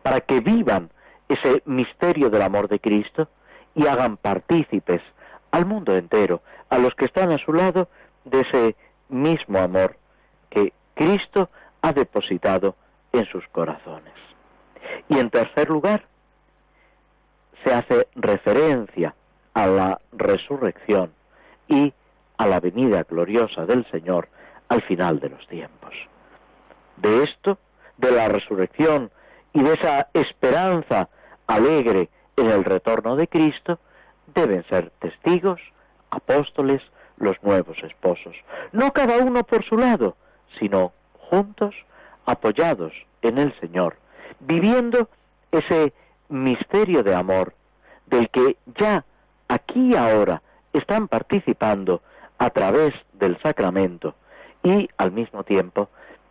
para 0.03 0.21
que 0.21 0.41
vivan 0.41 0.91
ese 1.29 1.63
misterio 1.65 2.31
del 2.31 2.43
amor 2.43 2.69
de 2.69 2.81
Cristo 2.81 3.29
y 3.75 3.87
hagan 3.87 4.17
partícipes 4.17 5.03
al 5.51 5.67
mundo 5.67 5.97
entero, 5.97 6.43
a 6.69 6.79
los 6.79 6.95
que 6.95 7.07
están 7.07 7.33
a 7.33 7.39
su 7.39 7.53
lado, 7.53 7.89
de 8.25 8.41
ese 8.41 8.77
mismo 9.09 9.59
amor 9.59 9.97
que 10.49 10.73
Cristo 10.95 11.51
ha 11.83 11.93
depositado 11.93 12.77
en 13.13 13.27
sus 13.27 13.47
corazones. 13.49 14.15
Y 15.09 15.19
en 15.19 15.31
tercer 15.31 15.69
lugar, 15.69 16.05
se 17.65 17.75
hace 17.75 18.09
referencia 18.15 19.15
a 19.55 19.67
la 19.67 20.01
resurrección 20.13 21.13
y 21.69 21.93
a 22.39 22.47
la 22.47 22.61
venida 22.61 23.03
gloriosa 23.03 23.67
del 23.67 23.85
Señor 23.91 24.29
al 24.69 24.83
final 24.83 25.21
de 25.21 25.29
los 25.29 25.47
tiempos. 25.49 25.95
De 26.97 27.25
esto, 27.25 27.59
de 27.97 28.11
la 28.13 28.29
resurrección 28.29 29.11
y 29.53 29.63
de 29.63 29.75
esa 29.75 30.09
esperanza 30.15 31.09
alegre 31.47 32.09
en 32.41 32.51
el 32.51 32.65
retorno 32.65 33.17
de 33.17 33.29
Cristo, 33.29 33.79
deben 34.35 34.65
ser 34.65 34.91
testigos, 34.99 35.61
apóstoles, 36.11 36.83
los 37.19 37.37
nuevos 37.43 37.77
esposos, 37.83 38.35
no 38.73 38.93
cada 38.93 39.19
uno 39.19 39.45
por 39.45 39.65
su 39.65 39.77
lado, 39.77 40.17
sino 40.59 40.93
juntos, 41.19 41.75
apoyados 42.25 42.93
en 43.23 43.39
el 43.39 43.59
Señor, 43.61 43.97
viviendo 44.41 45.09
ese 45.53 45.93
misterio 46.29 47.03
de 47.03 47.15
amor 47.15 47.53
del 48.07 48.31
que 48.31 48.57
ya 48.79 49.05
aquí 49.49 49.93
y 49.93 49.97
ahora 49.97 50.43
están 50.73 51.09
participando 51.09 52.01
a 52.39 52.51
través 52.51 52.95
del 53.13 53.41
sacramento 53.43 54.15
y 54.63 54.89
al 54.97 55.13
mismo 55.13 55.45
tiempo 55.45 55.89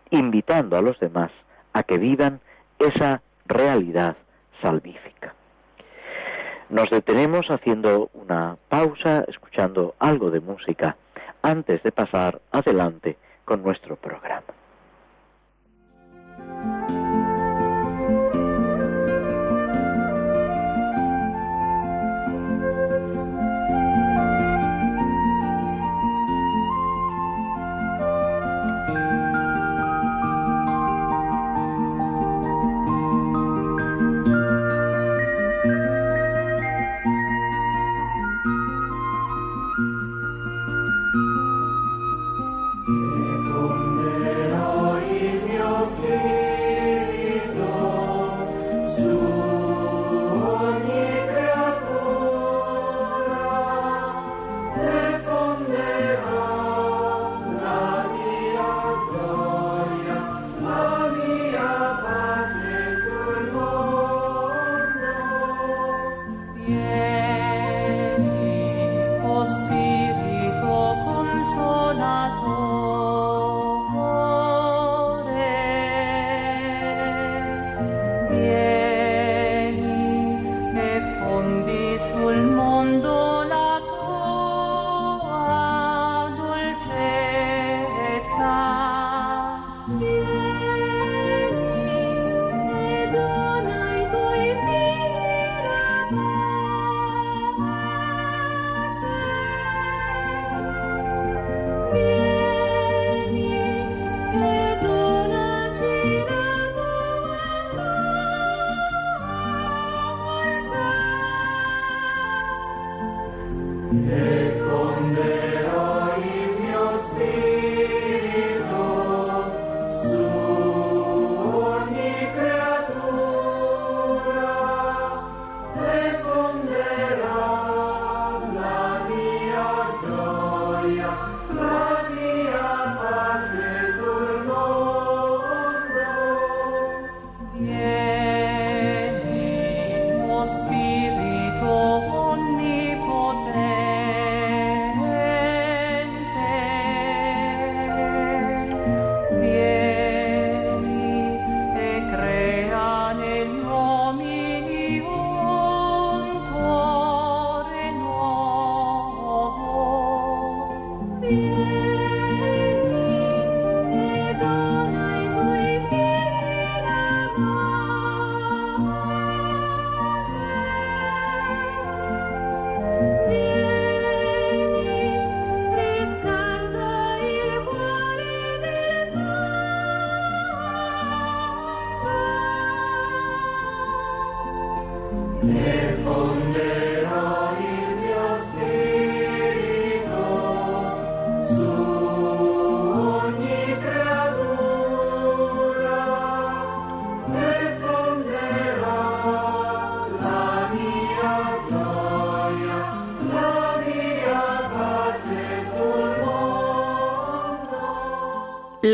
invitando 0.09 0.75
a 0.75 0.81
los 0.81 0.99
demás 0.99 1.31
a 1.73 1.83
que 1.83 1.97
vivan 1.97 2.39
esa 2.79 3.21
realidad 3.45 4.17
salvífica. 4.61 5.35
Nos 6.69 6.89
detenemos 6.91 7.49
haciendo 7.49 8.11
una 8.13 8.55
pausa, 8.69 9.25
escuchando 9.27 9.95
algo 9.97 10.29
de 10.29 10.39
música, 10.39 10.95
antes 11.41 11.81
de 11.81 11.91
pasar 11.91 12.39
adelante 12.51 13.17
con 13.43 13.63
nuestro 13.63 13.95
programa. 13.95 14.43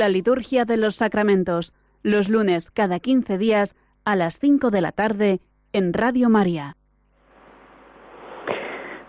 La 0.05 0.09
liturgia 0.09 0.65
de 0.65 0.77
los 0.77 0.97
sacramentos, 0.97 1.73
los 2.03 2.29
lunes 2.29 2.69
cada 2.69 2.99
15 2.99 3.39
días 3.39 3.75
a 4.03 4.15
las 4.15 4.37
5 4.37 4.69
de 4.69 4.79
la 4.79 4.91
tarde 4.91 5.39
en 5.73 5.93
Radio 5.93 6.29
María. 6.29 6.75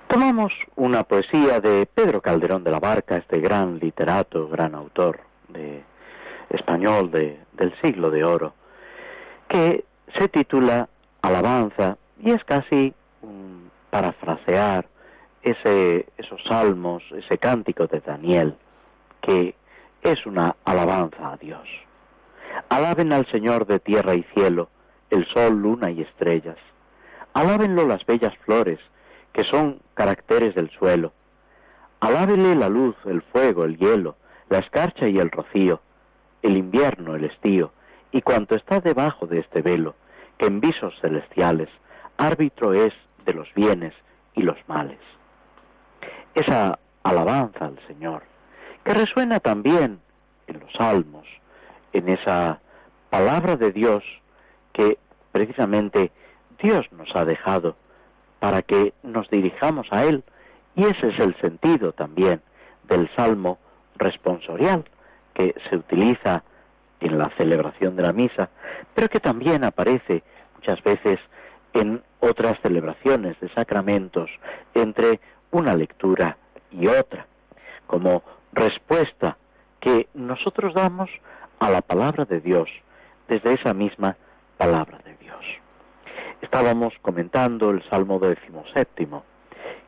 Tomamos 0.08 0.54
una 0.74 1.04
poesía 1.04 1.60
de 1.60 1.84
Pedro 1.84 2.22
Calderón 2.22 2.64
de 2.64 2.70
la 2.70 2.80
Barca, 2.80 3.18
este 3.18 3.40
gran 3.40 3.78
literato, 3.78 4.48
gran 4.48 4.74
autor 4.74 5.20
de, 5.50 5.84
español 6.48 7.10
del 7.10 7.80
siglo 7.82 8.10
de 8.10 8.24
oro, 8.24 8.54
que 9.50 9.84
se 10.18 10.28
titula 10.28 10.88
Alabanza 11.20 11.98
y 12.18 12.30
es 12.30 12.42
casi 12.44 12.94
parafrasear 13.90 14.86
ese, 15.42 16.06
esos 16.16 16.42
salmos, 16.48 17.02
ese 17.12 17.36
cántico 17.36 17.86
de 17.86 18.00
Daniel, 18.00 18.54
que 19.20 19.54
es 20.12 20.24
una 20.24 20.54
alabanza 20.64 21.32
a 21.32 21.36
Dios. 21.36 21.68
Alaben 22.68 23.12
al 23.12 23.26
Señor 23.26 23.66
de 23.66 23.80
tierra 23.80 24.14
y 24.14 24.22
cielo, 24.34 24.68
el 25.10 25.26
sol, 25.26 25.60
luna 25.60 25.90
y 25.90 26.02
estrellas. 26.02 26.56
Alábenlo 27.34 27.86
las 27.86 28.06
bellas 28.06 28.32
flores, 28.44 28.78
que 29.32 29.42
son 29.42 29.80
caracteres 29.94 30.54
del 30.54 30.70
suelo. 30.70 31.12
Alábele 31.98 32.54
la 32.54 32.68
luz, 32.68 32.94
el 33.04 33.20
fuego, 33.20 33.64
el 33.64 33.78
hielo, 33.78 34.14
la 34.48 34.58
escarcha 34.58 35.08
y 35.08 35.18
el 35.18 35.30
rocío, 35.30 35.80
el 36.42 36.56
invierno, 36.56 37.16
el 37.16 37.24
estío, 37.24 37.72
y 38.12 38.22
cuanto 38.22 38.54
está 38.54 38.80
debajo 38.80 39.26
de 39.26 39.40
este 39.40 39.60
velo, 39.60 39.96
que 40.38 40.46
en 40.46 40.60
visos 40.60 40.94
celestiales 41.00 41.68
árbitro 42.16 42.74
es 42.74 42.94
de 43.24 43.34
los 43.34 43.52
bienes 43.54 43.92
y 44.34 44.42
los 44.42 44.56
males. 44.68 45.00
Esa 46.34 46.78
alabanza 47.02 47.66
al 47.66 47.78
Señor 47.88 48.22
que 48.86 48.94
resuena 48.94 49.40
también 49.40 49.98
en 50.46 50.60
los 50.60 50.72
salmos, 50.72 51.26
en 51.92 52.08
esa 52.08 52.60
palabra 53.10 53.56
de 53.56 53.72
Dios 53.72 54.04
que 54.72 54.98
precisamente 55.32 56.10
Dios 56.62 56.86
nos 56.92 57.14
ha 57.14 57.24
dejado 57.24 57.76
para 58.40 58.62
que 58.62 58.92
nos 59.02 59.28
dirijamos 59.30 59.86
a 59.90 60.04
Él, 60.04 60.22
y 60.74 60.84
ese 60.84 61.08
es 61.08 61.18
el 61.18 61.34
sentido 61.40 61.92
también 61.92 62.40
del 62.84 63.08
salmo 63.16 63.58
responsorial 63.96 64.84
que 65.34 65.54
se 65.68 65.76
utiliza 65.76 66.42
en 67.00 67.18
la 67.18 67.30
celebración 67.36 67.96
de 67.96 68.02
la 68.02 68.12
misa, 68.12 68.48
pero 68.94 69.08
que 69.08 69.20
también 69.20 69.64
aparece 69.64 70.22
muchas 70.54 70.82
veces 70.82 71.18
en 71.72 72.02
otras 72.20 72.58
celebraciones 72.62 73.38
de 73.40 73.48
sacramentos 73.50 74.30
entre 74.74 75.20
una 75.50 75.74
lectura 75.74 76.36
y 76.70 76.86
otra, 76.86 77.26
como 77.86 78.22
respuesta 78.52 79.36
que 79.80 80.08
nosotros 80.14 80.74
damos 80.74 81.10
a 81.58 81.70
la 81.70 81.82
palabra 81.82 82.24
de 82.24 82.40
Dios 82.40 82.68
desde 83.28 83.54
esa 83.54 83.74
misma 83.74 84.16
palabra 84.56 84.98
de 85.04 85.14
Dios. 85.16 85.44
Estábamos 86.40 86.94
comentando 87.02 87.70
el 87.70 87.82
Salmo 87.88 88.20
séptimo, 88.74 89.24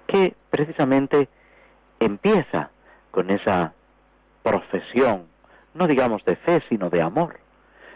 que 0.06 0.34
precisamente 0.50 1.28
empieza 2.00 2.70
con 3.10 3.30
esa 3.30 3.72
profesión, 4.42 5.26
no 5.74 5.86
digamos 5.86 6.24
de 6.24 6.36
fe, 6.36 6.62
sino 6.68 6.90
de 6.90 7.02
amor. 7.02 7.38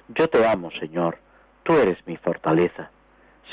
Yo 0.09 0.29
te 0.29 0.47
amo, 0.47 0.71
Señor, 0.79 1.19
tú 1.63 1.75
eres 1.75 1.99
mi 2.07 2.17
fortaleza, 2.17 2.91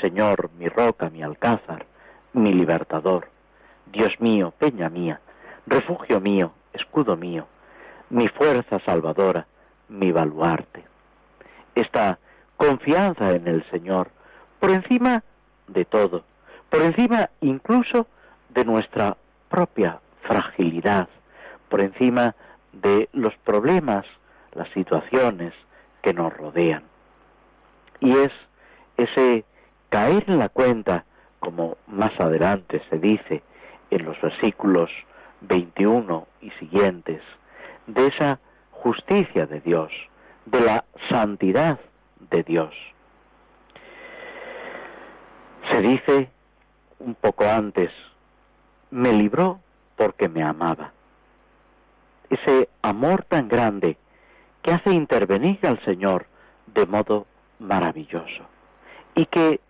Señor, 0.00 0.50
mi 0.58 0.68
roca, 0.68 1.10
mi 1.10 1.22
alcázar, 1.22 1.86
mi 2.32 2.52
libertador, 2.52 3.28
Dios 3.86 4.12
mío, 4.20 4.52
peña 4.58 4.88
mía, 4.88 5.20
refugio 5.66 6.20
mío, 6.20 6.52
escudo 6.72 7.16
mío, 7.16 7.46
mi 8.10 8.28
fuerza 8.28 8.80
salvadora, 8.80 9.46
mi 9.88 10.12
baluarte. 10.12 10.84
Esta 11.74 12.18
confianza 12.56 13.32
en 13.32 13.48
el 13.48 13.64
Señor, 13.70 14.10
por 14.58 14.70
encima 14.70 15.22
de 15.68 15.84
todo, 15.84 16.24
por 16.68 16.82
encima 16.82 17.30
incluso 17.40 18.06
de 18.50 18.64
nuestra 18.64 19.16
propia 19.48 20.00
fragilidad, 20.22 21.08
por 21.68 21.80
encima 21.80 22.34
de 22.72 23.08
los 23.12 23.34
problemas, 23.38 24.04
las 24.52 24.68
situaciones 24.70 25.54
que 26.02 26.12
nos 26.12 26.36
rodean. 26.36 26.82
Y 28.00 28.16
es 28.16 28.32
ese 28.96 29.44
caer 29.88 30.24
en 30.26 30.38
la 30.38 30.48
cuenta, 30.48 31.04
como 31.38 31.76
más 31.86 32.18
adelante 32.20 32.82
se 32.90 32.98
dice 32.98 33.42
en 33.90 34.04
los 34.04 34.20
versículos 34.20 34.90
21 35.42 36.26
y 36.42 36.50
siguientes, 36.52 37.22
de 37.94 38.06
esa 38.08 38.38
justicia 38.70 39.46
de 39.46 39.60
Dios, 39.60 39.92
de 40.46 40.60
la 40.60 40.84
santidad 41.08 41.78
de 42.30 42.42
Dios. 42.42 42.74
Se 45.70 45.80
dice 45.80 46.30
un 46.98 47.14
poco 47.14 47.44
antes, 47.44 47.90
me 48.90 49.12
libró 49.12 49.60
porque 49.96 50.28
me 50.28 50.42
amaba. 50.42 50.92
Ese 52.28 52.68
amor 52.82 53.24
tan 53.24 53.48
grande 53.48 53.96
que 54.62 54.72
hace 54.72 54.92
intervenir 54.92 55.58
al 55.66 55.82
Señor 55.84 56.26
de 56.66 56.86
modo 56.86 57.26
maravilloso 57.58 58.46
y 59.14 59.26
que 59.26 59.60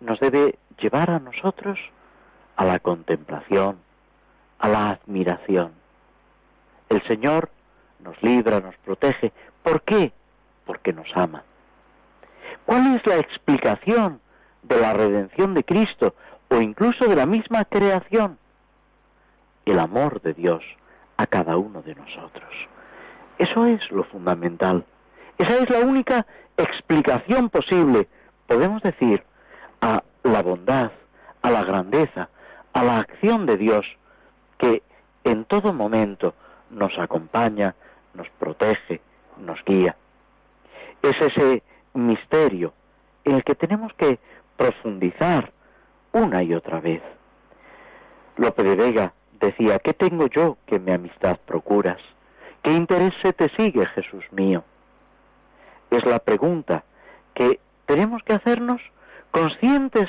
nos 0.00 0.18
debe 0.20 0.58
llevar 0.78 1.10
a 1.10 1.18
nosotros 1.18 1.78
a 2.56 2.64
la 2.64 2.78
contemplación, 2.80 3.78
a 4.58 4.68
la 4.68 4.90
admiración. 4.90 5.72
El 6.88 7.02
Señor 7.06 7.50
nos 8.00 8.20
libra, 8.22 8.60
nos 8.60 8.76
protege. 8.76 9.32
¿Por 9.62 9.82
qué? 9.82 10.12
Porque 10.64 10.92
nos 10.92 11.08
ama. 11.16 11.42
¿Cuál 12.66 12.96
es 12.96 13.06
la 13.06 13.16
explicación 13.16 14.20
de 14.62 14.80
la 14.80 14.92
redención 14.92 15.54
de 15.54 15.64
Cristo 15.64 16.14
o 16.48 16.60
incluso 16.60 17.06
de 17.06 17.16
la 17.16 17.26
misma 17.26 17.64
creación? 17.64 18.38
El 19.64 19.78
amor 19.78 20.20
de 20.22 20.34
Dios 20.34 20.64
a 21.16 21.26
cada 21.26 21.56
uno 21.56 21.82
de 21.82 21.94
nosotros. 21.94 22.50
Eso 23.38 23.66
es 23.66 23.80
lo 23.90 24.04
fundamental. 24.04 24.84
Esa 25.38 25.56
es 25.56 25.70
la 25.70 25.80
única 25.80 26.26
explicación 26.56 27.50
posible, 27.50 28.08
podemos 28.46 28.82
decir, 28.82 29.22
a 29.80 30.02
la 30.24 30.42
bondad, 30.42 30.90
a 31.42 31.50
la 31.50 31.64
grandeza, 31.64 32.28
a 32.72 32.82
la 32.82 32.98
acción 32.98 33.46
de 33.46 33.56
Dios, 33.56 33.86
que 34.58 34.82
en 35.24 35.44
todo 35.44 35.72
momento 35.72 36.34
nos 36.70 36.98
acompaña, 36.98 37.74
nos 38.18 38.28
protege, 38.30 39.00
nos 39.38 39.64
guía. 39.64 39.96
Es 41.02 41.16
ese 41.20 41.62
misterio 41.94 42.74
en 43.24 43.36
el 43.36 43.44
que 43.44 43.54
tenemos 43.54 43.94
que 43.94 44.18
profundizar 44.56 45.52
una 46.12 46.42
y 46.42 46.52
otra 46.52 46.80
vez. 46.80 47.02
Lope 48.36 48.64
de 48.64 48.74
Vega 48.74 49.12
decía, 49.40 49.78
¿qué 49.78 49.94
tengo 49.94 50.26
yo 50.26 50.58
que 50.66 50.78
mi 50.78 50.92
amistad 50.92 51.38
procuras? 51.46 52.00
¿Qué 52.62 52.72
interés 52.72 53.14
se 53.22 53.32
te 53.32 53.48
sigue, 53.50 53.86
Jesús 53.86 54.24
mío? 54.32 54.64
Es 55.90 56.04
la 56.04 56.18
pregunta 56.18 56.84
que 57.34 57.60
tenemos 57.86 58.22
que 58.24 58.34
hacernos 58.34 58.82
conscientes 59.30 60.08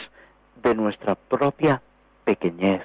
de 0.63 0.73
nuestra 0.73 1.15
propia 1.15 1.81
pequeñez, 2.25 2.81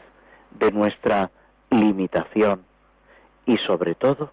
de 0.50 0.70
nuestra 0.70 1.30
limitación 1.70 2.64
y 3.46 3.56
sobre 3.58 3.94
todo 3.94 4.30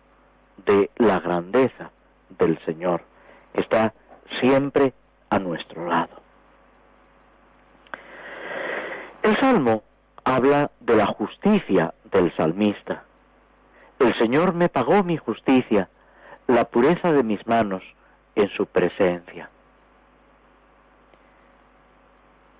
de 0.66 0.90
la 0.98 1.20
grandeza 1.20 1.92
del 2.30 2.58
Señor, 2.66 3.02
que 3.54 3.62
está 3.62 3.94
siempre 4.40 4.94
a 5.30 5.40
nuestro 5.40 5.88
lado. 5.88 6.22
El 9.24 9.40
Salmo 9.40 9.84
habla 10.24 10.72
de 10.80 10.96
la 10.96 11.06
justicia 11.08 11.94
del 12.12 12.36
salmista. 12.36 13.04
El 14.00 14.18
Señor 14.18 14.54
me 14.54 14.70
pagó 14.70 15.04
mi 15.04 15.18
justicia, 15.18 15.90
la 16.48 16.66
pureza 16.66 17.12
de 17.12 17.24
mis 17.24 17.46
manos 17.48 17.84
en 18.36 18.50
su 18.50 18.66
presencia. 18.66 19.50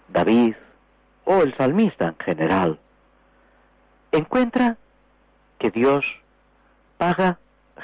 David, 0.10 0.56
o 1.26 1.42
el 1.42 1.56
salmista 1.56 2.08
en 2.08 2.18
general, 2.18 2.80
encuentra 4.12 4.78
que 5.58 5.72
Dios 5.72 6.06
paga 6.98 7.40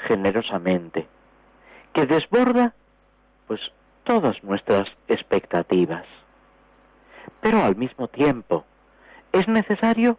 generosamente, 0.06 1.06
que 1.92 2.06
desborda 2.06 2.74
pues 3.46 3.60
todas 4.04 4.42
nuestras 4.44 4.88
expectativas. 5.08 6.04
Pero 7.40 7.62
al 7.62 7.76
mismo 7.76 8.08
tiempo 8.08 8.64
es 9.32 9.46
necesario 9.48 10.18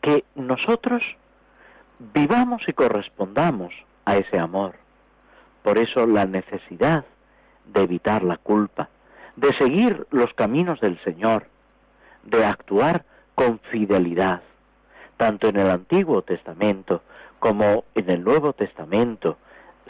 que 0.00 0.24
nosotros 0.34 1.02
vivamos 1.98 2.62
y 2.68 2.72
correspondamos 2.72 3.72
a 4.04 4.16
ese 4.16 4.38
amor. 4.38 4.74
Por 5.62 5.78
eso 5.78 6.06
la 6.06 6.24
necesidad 6.24 7.04
de 7.66 7.82
evitar 7.82 8.22
la 8.22 8.36
culpa, 8.36 8.88
de 9.34 9.52
seguir 9.56 10.06
los 10.10 10.32
caminos 10.34 10.80
del 10.80 11.02
Señor, 11.02 11.46
de 12.22 12.44
actuar 12.44 13.04
con 13.34 13.58
fidelidad, 13.70 14.42
tanto 15.16 15.48
en 15.48 15.56
el 15.56 15.70
Antiguo 15.70 16.22
Testamento 16.22 17.02
como 17.38 17.84
en 17.94 18.10
el 18.10 18.24
Nuevo 18.24 18.52
Testamento, 18.52 19.38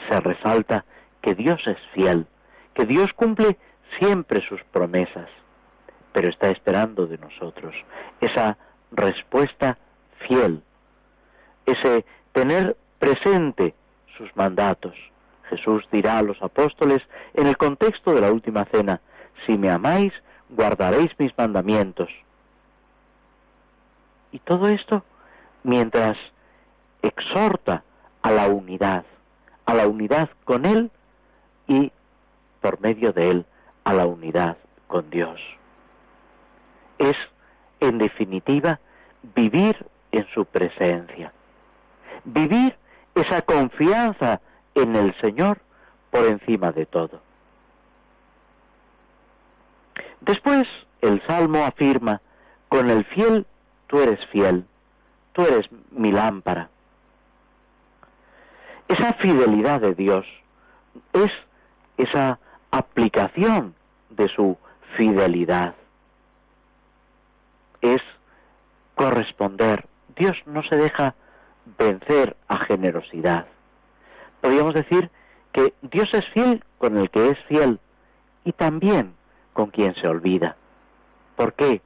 se 0.08 0.20
resalta 0.20 0.84
que 1.22 1.34
Dios 1.34 1.60
es 1.66 1.78
fiel, 1.94 2.26
que 2.74 2.84
Dios 2.84 3.12
cumple 3.14 3.56
siempre 3.98 4.46
sus 4.46 4.62
promesas, 4.64 5.28
pero 6.12 6.28
está 6.28 6.50
esperando 6.50 7.06
de 7.06 7.18
nosotros 7.18 7.74
esa 8.20 8.56
respuesta 8.90 9.78
fiel, 10.26 10.62
ese 11.66 12.04
tener 12.32 12.76
presente 12.98 13.74
sus 14.16 14.34
mandatos. 14.36 14.94
Jesús 15.48 15.86
dirá 15.92 16.18
a 16.18 16.22
los 16.22 16.40
apóstoles 16.42 17.02
en 17.34 17.46
el 17.46 17.56
contexto 17.56 18.14
de 18.14 18.20
la 18.20 18.32
última 18.32 18.64
cena, 18.66 19.00
si 19.44 19.56
me 19.56 19.70
amáis, 19.70 20.12
guardaréis 20.48 21.10
mis 21.18 21.36
mandamientos. 21.36 22.08
Y 24.32 24.38
todo 24.40 24.68
esto 24.68 25.04
mientras 25.62 26.16
exhorta 27.06 27.82
a 28.22 28.30
la 28.30 28.48
unidad, 28.48 29.04
a 29.64 29.74
la 29.74 29.86
unidad 29.86 30.30
con 30.44 30.64
Él 30.64 30.90
y 31.66 31.92
por 32.60 32.80
medio 32.80 33.12
de 33.12 33.30
Él 33.30 33.44
a 33.84 33.92
la 33.92 34.06
unidad 34.06 34.56
con 34.86 35.08
Dios. 35.10 35.40
Es, 36.98 37.16
en 37.80 37.98
definitiva, 37.98 38.80
vivir 39.34 39.76
en 40.12 40.26
su 40.34 40.44
presencia, 40.44 41.32
vivir 42.24 42.76
esa 43.14 43.42
confianza 43.42 44.40
en 44.74 44.96
el 44.96 45.14
Señor 45.20 45.58
por 46.10 46.26
encima 46.26 46.72
de 46.72 46.86
todo. 46.86 47.20
Después 50.20 50.66
el 51.00 51.24
Salmo 51.26 51.64
afirma, 51.64 52.20
con 52.68 52.90
el 52.90 53.04
fiel 53.04 53.46
tú 53.86 54.00
eres 54.00 54.24
fiel, 54.26 54.64
tú 55.32 55.42
eres 55.42 55.66
mi 55.90 56.10
lámpara. 56.10 56.68
Esa 58.88 59.14
fidelidad 59.14 59.80
de 59.80 59.94
Dios 59.94 60.26
es 61.12 61.32
esa 61.96 62.38
aplicación 62.70 63.74
de 64.10 64.28
su 64.28 64.56
fidelidad. 64.96 65.74
Es 67.80 68.00
corresponder. 68.94 69.86
Dios 70.16 70.36
no 70.46 70.62
se 70.62 70.76
deja 70.76 71.14
vencer 71.78 72.36
a 72.48 72.58
generosidad. 72.58 73.46
Podríamos 74.40 74.74
decir 74.74 75.10
que 75.52 75.74
Dios 75.82 76.08
es 76.12 76.24
fiel 76.28 76.62
con 76.78 76.96
el 76.96 77.10
que 77.10 77.30
es 77.30 77.38
fiel 77.46 77.80
y 78.44 78.52
también 78.52 79.14
con 79.52 79.70
quien 79.70 79.94
se 79.94 80.06
olvida. 80.06 80.56
¿Por 81.34 81.54
qué? 81.54 81.80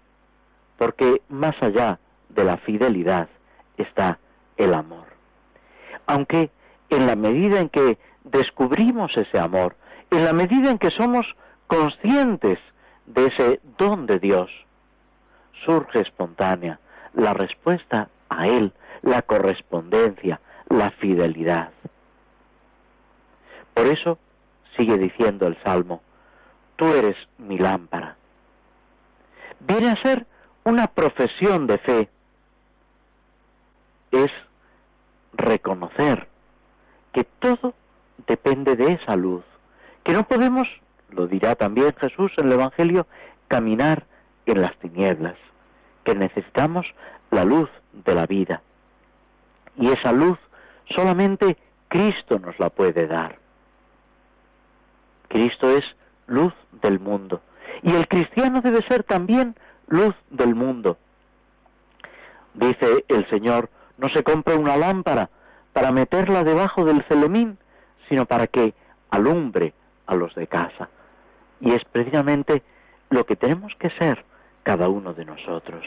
Porque 0.77 1.23
más 1.29 1.55
allá 1.63 1.99
de 2.29 2.45
la 2.45 2.59
fidelidad 2.59 3.29
está 3.77 4.19
el 4.57 4.75
amor. 4.75 5.07
Aunque 6.07 6.51
en 6.91 7.07
la 7.07 7.17
medida 7.17 7.61
en 7.61 7.69
que 7.69 7.99
descubrimos 8.25 9.17
ese 9.17 9.39
amor, 9.39 9.77
en 10.11 10.25
la 10.25 10.33
medida 10.33 10.71
en 10.71 10.79
que 10.79 10.91
somos 10.91 11.27
conscientes 11.67 12.59
de 13.07 13.27
ese 13.27 13.61
don 13.79 14.07
de 14.07 14.19
Dios, 14.19 14.51
surge 15.65 16.01
espontánea 16.01 16.79
la 17.15 17.33
respuesta 17.33 18.09
a 18.29 18.47
Él, 18.47 18.73
la 19.03 19.23
correspondencia, 19.23 20.41
la 20.69 20.91
fidelidad. 20.91 21.71
Por 23.75 23.87
eso 23.87 24.19
sigue 24.77 24.99
diciendo 24.99 25.47
el 25.47 25.57
Salmo, 25.63 26.03
tú 26.77 26.87
eres 26.87 27.17
mi 27.39 27.59
lámpara. 27.59 28.17
Viene 29.61 29.91
a 29.91 30.03
ser 30.03 30.27
una 30.65 30.87
profesión 30.87 31.67
de 31.67 31.79
fe. 31.79 32.09
Es 34.11 34.31
reconocer 35.33 36.30
que 37.13 37.25
todo 37.25 37.75
depende 38.27 38.77
de 38.77 38.93
esa 38.95 39.17
luz, 39.17 39.45
que 40.05 40.13
no 40.13 40.27
podemos, 40.27 40.69
lo 41.11 41.27
dirá 41.27 41.55
también 41.55 41.95
Jesús 41.99 42.33
en 42.37 42.47
el 42.47 42.53
Evangelio, 42.53 43.07
caminar 43.49 44.05
en 44.47 44.63
las 44.63 44.77
tinieblas, 44.79 45.37
que 46.05 46.15
necesitamos 46.15 46.87
la 47.31 47.45
luz 47.45 47.69
de 47.93 48.15
la 48.15 48.27
vida. 48.27 48.63
Y 49.77 49.91
esa 49.91 50.13
luz 50.13 50.39
solamente 50.95 51.57
Cristo 51.89 52.39
nos 52.39 52.59
la 52.59 52.71
puede 52.71 53.07
dar. 53.07 53.37
Cristo 55.29 55.69
es 55.71 55.85
luz 56.27 56.53
del 56.83 57.01
mundo. 57.01 57.41
Y 57.83 57.95
el 57.95 58.09
cristiano 58.09 58.61
debe 58.61 58.83
ser 58.87 59.05
también 59.05 59.57
luz 59.87 60.15
del 60.31 60.55
mundo. 60.55 60.99
Dice 62.55 63.05
el 63.09 63.29
Señor, 63.31 63.71
no 63.99 64.09
se 64.09 64.23
compra 64.23 64.57
una 64.57 64.77
lámpara 64.77 65.31
para 65.73 65.93
meterla 65.93 66.45
debajo 66.45 66.85
del 66.85 67.03
celemín, 67.05 67.59
sino 68.09 68.27
para 68.27 68.47
que 68.47 68.75
alumbre 69.11 69.73
a 70.07 70.15
los 70.15 70.35
de 70.35 70.47
casa. 70.47 70.89
Y 71.61 71.73
es 71.73 71.85
precisamente 71.85 72.63
lo 73.11 73.25
que 73.25 73.37
tenemos 73.37 73.75
que 73.77 73.91
ser 73.91 74.25
cada 74.63 74.89
uno 74.89 75.15
de 75.15 75.25
nosotros, 75.25 75.85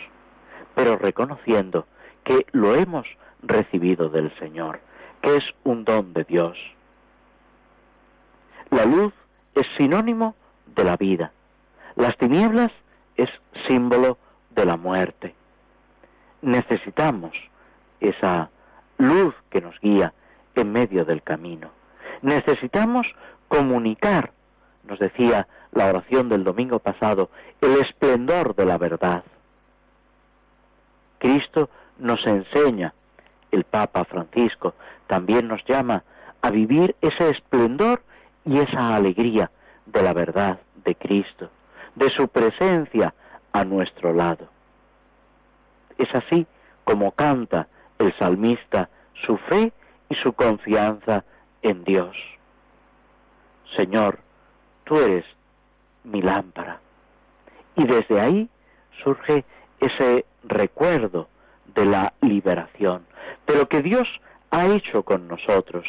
pero 0.76 0.98
reconociendo 0.98 1.86
que 2.24 2.46
lo 2.52 2.76
hemos 2.76 3.06
recibido 3.42 4.10
del 4.10 4.34
Señor, 4.40 4.80
que 5.22 5.38
es 5.38 5.44
un 5.64 5.84
don 5.84 6.14
de 6.14 6.24
Dios. 6.24 6.58
La 8.70 8.86
luz 8.86 9.14
es 9.56 9.68
sinónimo 9.78 10.36
de 10.76 10.84
la 10.84 10.98
vida. 10.98 11.32
Las 11.96 12.18
tinieblas 12.18 12.72
es 13.18 13.30
símbolo 13.68 14.18
de 14.50 14.66
la 14.66 14.78
muerte. 14.78 15.36
Necesitamos 16.42 17.34
esa 18.00 18.50
luz 19.08 19.36
que 19.50 19.62
nos 19.62 19.80
guía 19.80 20.14
en 20.56 20.72
medio 20.72 21.06
del 21.06 21.22
camino. 21.22 21.70
Necesitamos 22.22 23.08
comunicar, 23.48 24.32
nos 24.84 25.00
decía 25.00 25.48
la 25.72 25.88
oración 25.88 26.30
del 26.30 26.44
domingo 26.44 26.80
pasado, 26.80 27.30
el 27.62 27.80
esplendor 27.80 28.56
de 28.56 28.66
la 28.66 28.78
verdad. 28.78 29.24
Cristo 31.20 31.70
nos 31.98 32.26
enseña 32.26 32.94
el 33.54 33.64
Papa 33.66 34.04
Francisco 34.06 34.74
también 35.08 35.48
nos 35.48 35.64
llama 35.66 36.04
a 36.42 36.50
vivir 36.50 36.96
ese 37.02 37.30
esplendor 37.30 38.02
y 38.46 38.58
esa 38.60 38.96
alegría 38.96 39.52
de 39.86 40.02
la 40.02 40.14
verdad 40.14 40.60
de 40.84 40.96
Cristo, 40.96 41.50
de 41.94 42.10
su 42.10 42.28
presencia 42.28 43.14
a 43.52 43.64
nuestro 43.64 44.12
lado. 44.12 44.48
Es 46.00 46.14
así 46.16 46.48
como 46.84 47.12
canta 47.12 47.68
el 48.04 48.18
salmista 48.18 48.90
su 49.26 49.38
fe 49.38 49.72
y 50.10 50.16
su 50.16 50.34
confianza 50.34 51.24
en 51.62 51.84
Dios. 51.84 52.16
Señor, 53.76 54.20
tú 54.84 54.98
eres 54.98 55.26
mi 56.04 56.22
lámpara. 56.22 56.80
Y 57.76 57.86
desde 57.86 58.20
ahí 58.20 58.50
surge 59.04 59.46
ese 59.80 60.26
recuerdo 60.44 61.28
de 61.74 61.86
la 61.86 62.14
liberación, 62.22 63.06
de 63.48 63.56
lo 63.56 63.68
que 63.68 63.82
Dios 63.82 64.08
ha 64.52 64.68
hecho 64.68 65.04
con 65.04 65.28
nosotros, 65.28 65.86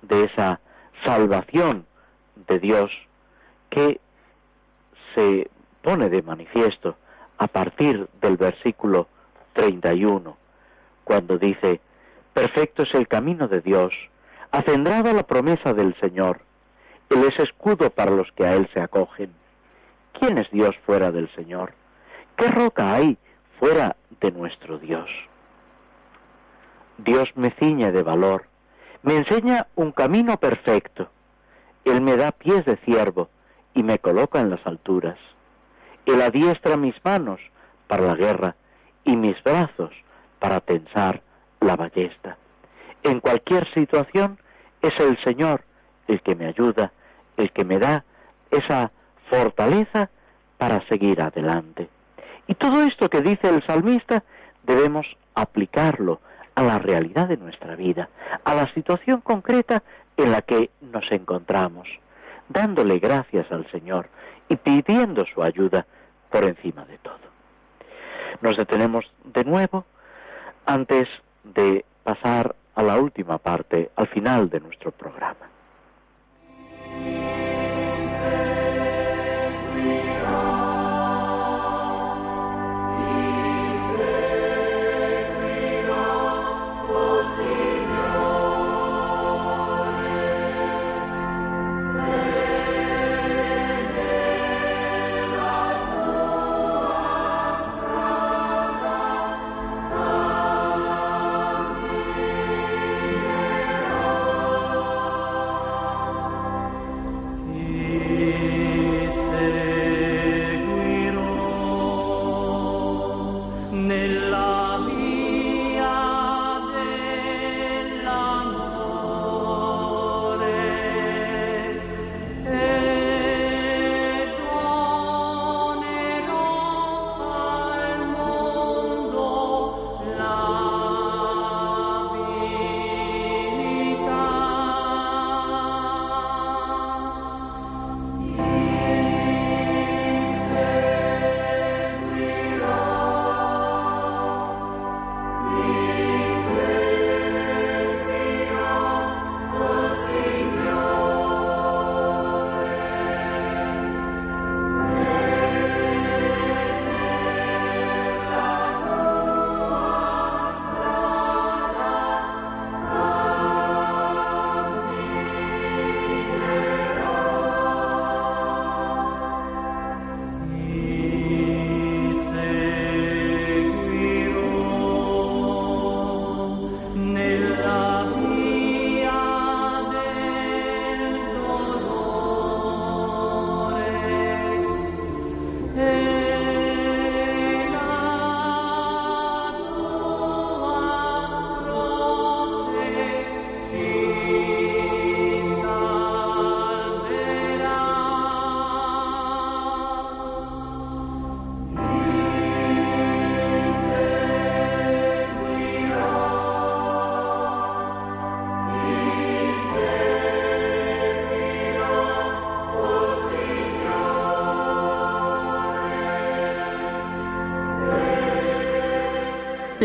de 0.00 0.24
esa 0.24 0.60
salvación 1.04 1.86
de 2.48 2.58
Dios 2.58 2.90
que 3.68 4.00
se 5.14 5.50
pone 5.82 6.08
de 6.08 6.22
manifiesto 6.22 6.96
a 7.38 7.48
partir 7.48 8.08
del 8.20 8.36
versículo 8.36 9.08
31, 9.52 10.36
cuando 11.04 11.38
dice, 11.38 11.80
Perfecto 12.32 12.84
es 12.84 12.94
el 12.94 13.08
camino 13.08 13.48
de 13.48 13.60
Dios, 13.60 13.92
acendrada 14.50 15.12
la 15.12 15.24
promesa 15.24 15.74
del 15.74 15.94
Señor, 16.00 16.40
Él 17.10 17.24
es 17.24 17.38
escudo 17.38 17.90
para 17.90 18.10
los 18.10 18.30
que 18.32 18.46
a 18.46 18.54
Él 18.54 18.68
se 18.72 18.80
acogen. 18.80 19.32
¿Quién 20.18 20.38
es 20.38 20.50
Dios 20.50 20.74
fuera 20.86 21.12
del 21.12 21.28
Señor? 21.34 21.72
¿Qué 22.36 22.48
roca 22.48 22.94
hay 22.94 23.18
fuera 23.58 23.96
de 24.20 24.30
nuestro 24.30 24.78
Dios? 24.78 25.10
Dios 26.98 27.28
me 27.36 27.50
ciñe 27.50 27.92
de 27.92 28.02
valor, 28.02 28.44
me 29.02 29.16
enseña 29.16 29.66
un 29.74 29.92
camino 29.92 30.36
perfecto. 30.38 31.08
Él 31.84 32.00
me 32.00 32.16
da 32.16 32.32
pies 32.32 32.64
de 32.64 32.76
ciervo 32.76 33.28
y 33.74 33.82
me 33.82 33.98
coloca 33.98 34.40
en 34.40 34.50
las 34.50 34.64
alturas. 34.66 35.18
Él 36.06 36.22
adiestra 36.22 36.76
mis 36.76 36.94
manos 37.04 37.40
para 37.88 38.06
la 38.06 38.14
guerra 38.14 38.54
y 39.04 39.16
mis 39.16 39.42
brazos 39.42 39.92
para 40.42 40.60
tensar 40.60 41.22
la 41.60 41.76
ballesta. 41.76 42.36
En 43.04 43.20
cualquier 43.20 43.72
situación 43.72 44.38
es 44.82 44.92
el 44.98 45.16
Señor 45.22 45.62
el 46.08 46.20
que 46.20 46.34
me 46.34 46.46
ayuda, 46.46 46.90
el 47.36 47.52
que 47.52 47.64
me 47.64 47.78
da 47.78 48.02
esa 48.50 48.90
fortaleza 49.30 50.10
para 50.58 50.84
seguir 50.88 51.22
adelante. 51.22 51.88
Y 52.48 52.56
todo 52.56 52.82
esto 52.82 53.08
que 53.08 53.20
dice 53.20 53.50
el 53.50 53.64
salmista 53.64 54.24
debemos 54.64 55.06
aplicarlo 55.36 56.20
a 56.56 56.62
la 56.64 56.80
realidad 56.80 57.28
de 57.28 57.36
nuestra 57.36 57.76
vida, 57.76 58.08
a 58.42 58.52
la 58.52 58.66
situación 58.74 59.20
concreta 59.20 59.84
en 60.16 60.32
la 60.32 60.42
que 60.42 60.70
nos 60.80 61.04
encontramos, 61.12 61.86
dándole 62.48 62.98
gracias 62.98 63.46
al 63.52 63.70
Señor 63.70 64.08
y 64.48 64.56
pidiendo 64.56 65.24
su 65.24 65.40
ayuda 65.40 65.86
por 66.30 66.42
encima 66.42 66.84
de 66.86 66.98
todo. 66.98 67.30
Nos 68.40 68.56
detenemos 68.56 69.04
de 69.22 69.44
nuevo 69.44 69.84
antes 70.66 71.08
de 71.44 71.84
pasar 72.02 72.54
a 72.74 72.82
la 72.82 72.98
última 72.98 73.38
parte, 73.38 73.90
al 73.96 74.08
final 74.08 74.48
de 74.48 74.60
nuestro 74.60 74.90
programa. 74.90 75.48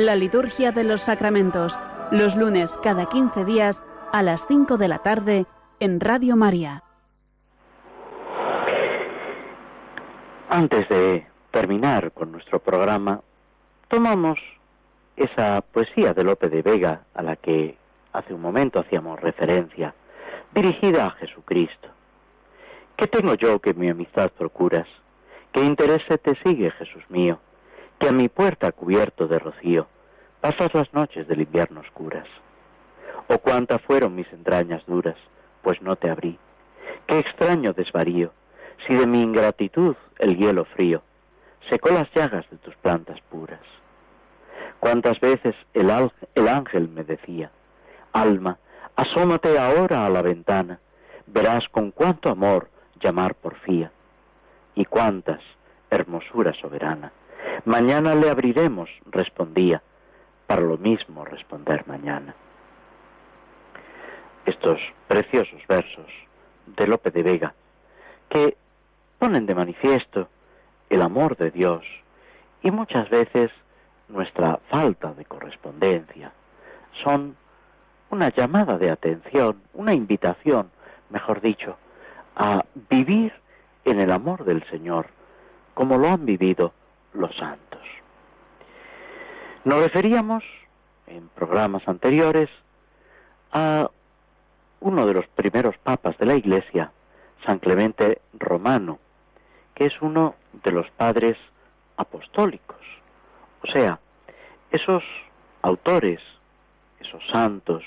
La 0.08 0.16
liturgia 0.16 0.72
de 0.72 0.86
los 0.86 1.01
sacramentos, 1.01 1.78
los 2.12 2.34
lunes 2.34 2.74
cada 2.82 3.10
15 3.10 3.43
días 3.43 3.82
a 4.14 4.24
las 4.24 4.47
5 4.47 4.78
de 4.78 4.88
la 4.88 4.99
tarde 4.99 5.45
en 5.82 5.99
Radio 5.99 6.38
María. 6.38 6.82
Antes 10.47 10.88
de 10.88 11.28
terminar 11.51 12.14
con 12.14 12.32
nuestro 12.32 12.60
programa, 12.60 13.20
tomamos 13.89 14.39
esa 15.18 15.60
poesía 15.60 16.14
de 16.14 16.24
Lope 16.24 16.47
de 16.47 16.62
Vega 16.62 17.01
a 17.14 17.22
la 17.22 17.36
que 17.36 17.78
hace 18.14 18.34
un 18.34 18.39
momento 18.39 18.80
hacíamos 18.80 19.20
referencia, 19.20 19.93
dirigida 20.55 21.08
a 21.08 21.12
Jesucristo. 21.12 21.89
¿Qué 22.95 23.08
tengo 23.08 23.34
yo 23.34 23.60
que 23.60 23.74
mi 23.74 23.89
amistad 23.89 24.32
procuras? 24.32 24.88
¿Qué 25.51 25.66
interés 25.66 26.03
te 26.08 26.36
sigue, 26.45 26.72
Jesús 26.72 27.03
mío? 27.10 27.39
Que 27.99 28.08
a 28.08 28.14
mi 28.14 28.30
puerta 28.30 28.72
cubierto 28.72 29.28
de 29.28 29.39
rocío 29.39 29.88
Pasas 30.47 30.73
las 30.73 30.93
noches 30.93 31.27
del 31.27 31.41
invierno 31.41 31.81
oscuras. 31.81 32.25
Oh 33.27 33.37
cuántas 33.37 33.81
fueron 33.81 34.15
mis 34.15 34.31
entrañas 34.31 34.81
duras, 34.85 35.17
pues 35.61 35.81
no 35.81 35.97
te 35.97 36.09
abrí. 36.09 36.39
Qué 37.05 37.19
extraño 37.19 37.73
desvarío, 37.73 38.31
si 38.87 38.93
de 38.93 39.05
mi 39.05 39.21
ingratitud 39.21 39.97
el 40.19 40.37
hielo 40.37 40.63
frío 40.63 41.01
secó 41.69 41.89
las 41.89 42.09
llagas 42.13 42.49
de 42.49 42.55
tus 42.59 42.73
plantas 42.77 43.19
puras. 43.29 43.59
Cuántas 44.79 45.19
veces 45.19 45.53
el, 45.73 45.91
el 46.33 46.47
ángel 46.47 46.87
me 46.87 47.03
decía, 47.03 47.51
alma, 48.13 48.57
asómate 48.95 49.59
ahora 49.59 50.05
a 50.05 50.09
la 50.09 50.21
ventana, 50.21 50.79
verás 51.25 51.67
con 51.67 51.91
cuánto 51.91 52.29
amor 52.29 52.69
llamar 53.01 53.35
porfía, 53.35 53.91
y 54.75 54.85
cuántas 54.85 55.41
hermosura 55.89 56.53
soberana. 56.53 57.11
Mañana 57.65 58.15
le 58.15 58.29
abriremos, 58.29 58.89
respondía, 59.11 59.81
para 60.47 60.61
lo 60.61 60.77
mismo 60.77 61.25
responder 61.25 61.85
mañana. 61.87 62.33
Estos 64.45 64.79
preciosos 65.07 65.61
versos 65.67 66.07
de 66.65 66.87
Lope 66.87 67.11
de 67.11 67.21
Vega, 67.21 67.53
que 68.29 68.55
ponen 69.19 69.45
de 69.45 69.55
manifiesto 69.55 70.29
el 70.89 71.01
amor 71.01 71.35
de 71.35 71.51
Dios 71.51 71.83
y 72.63 72.71
muchas 72.71 73.09
veces 73.09 73.51
nuestra 74.07 74.59
falta 74.69 75.13
de 75.13 75.25
correspondencia, 75.25 76.31
son 77.03 77.35
una 78.09 78.29
llamada 78.29 78.77
de 78.77 78.89
atención, 78.89 79.61
una 79.73 79.93
invitación, 79.93 80.71
mejor 81.09 81.41
dicho, 81.41 81.77
a 82.35 82.63
vivir 82.89 83.33
en 83.83 83.99
el 83.99 84.11
amor 84.11 84.45
del 84.45 84.63
Señor, 84.69 85.07
como 85.73 85.97
lo 85.97 86.07
han 86.07 86.25
vivido 86.25 86.71
los 87.13 87.35
santos. 87.35 87.81
Nos 89.64 89.80
referíamos 89.84 90.43
en 91.08 91.28
programas 91.30 91.88
anteriores 91.88 92.49
a 93.51 93.89
uno 94.80 95.05
de 95.05 95.14
los 95.14 95.28
primeros 95.28 95.78
papas 95.78 96.18
de 96.18 96.26
la 96.26 96.36
Iglesia, 96.36 96.91
San 97.45 97.60
Clemente 97.60 98.22
Romano, 98.34 98.99
que 99.74 99.86
es 99.86 100.01
uno 100.01 100.36
de 100.64 100.72
los 100.72 100.89
padres 100.91 101.38
apostólicos. 101.97 102.78
O 103.64 103.68
sea, 103.68 103.99
esos 104.72 105.03
autores, 105.62 106.22
esos 106.99 107.24
santos, 107.32 107.84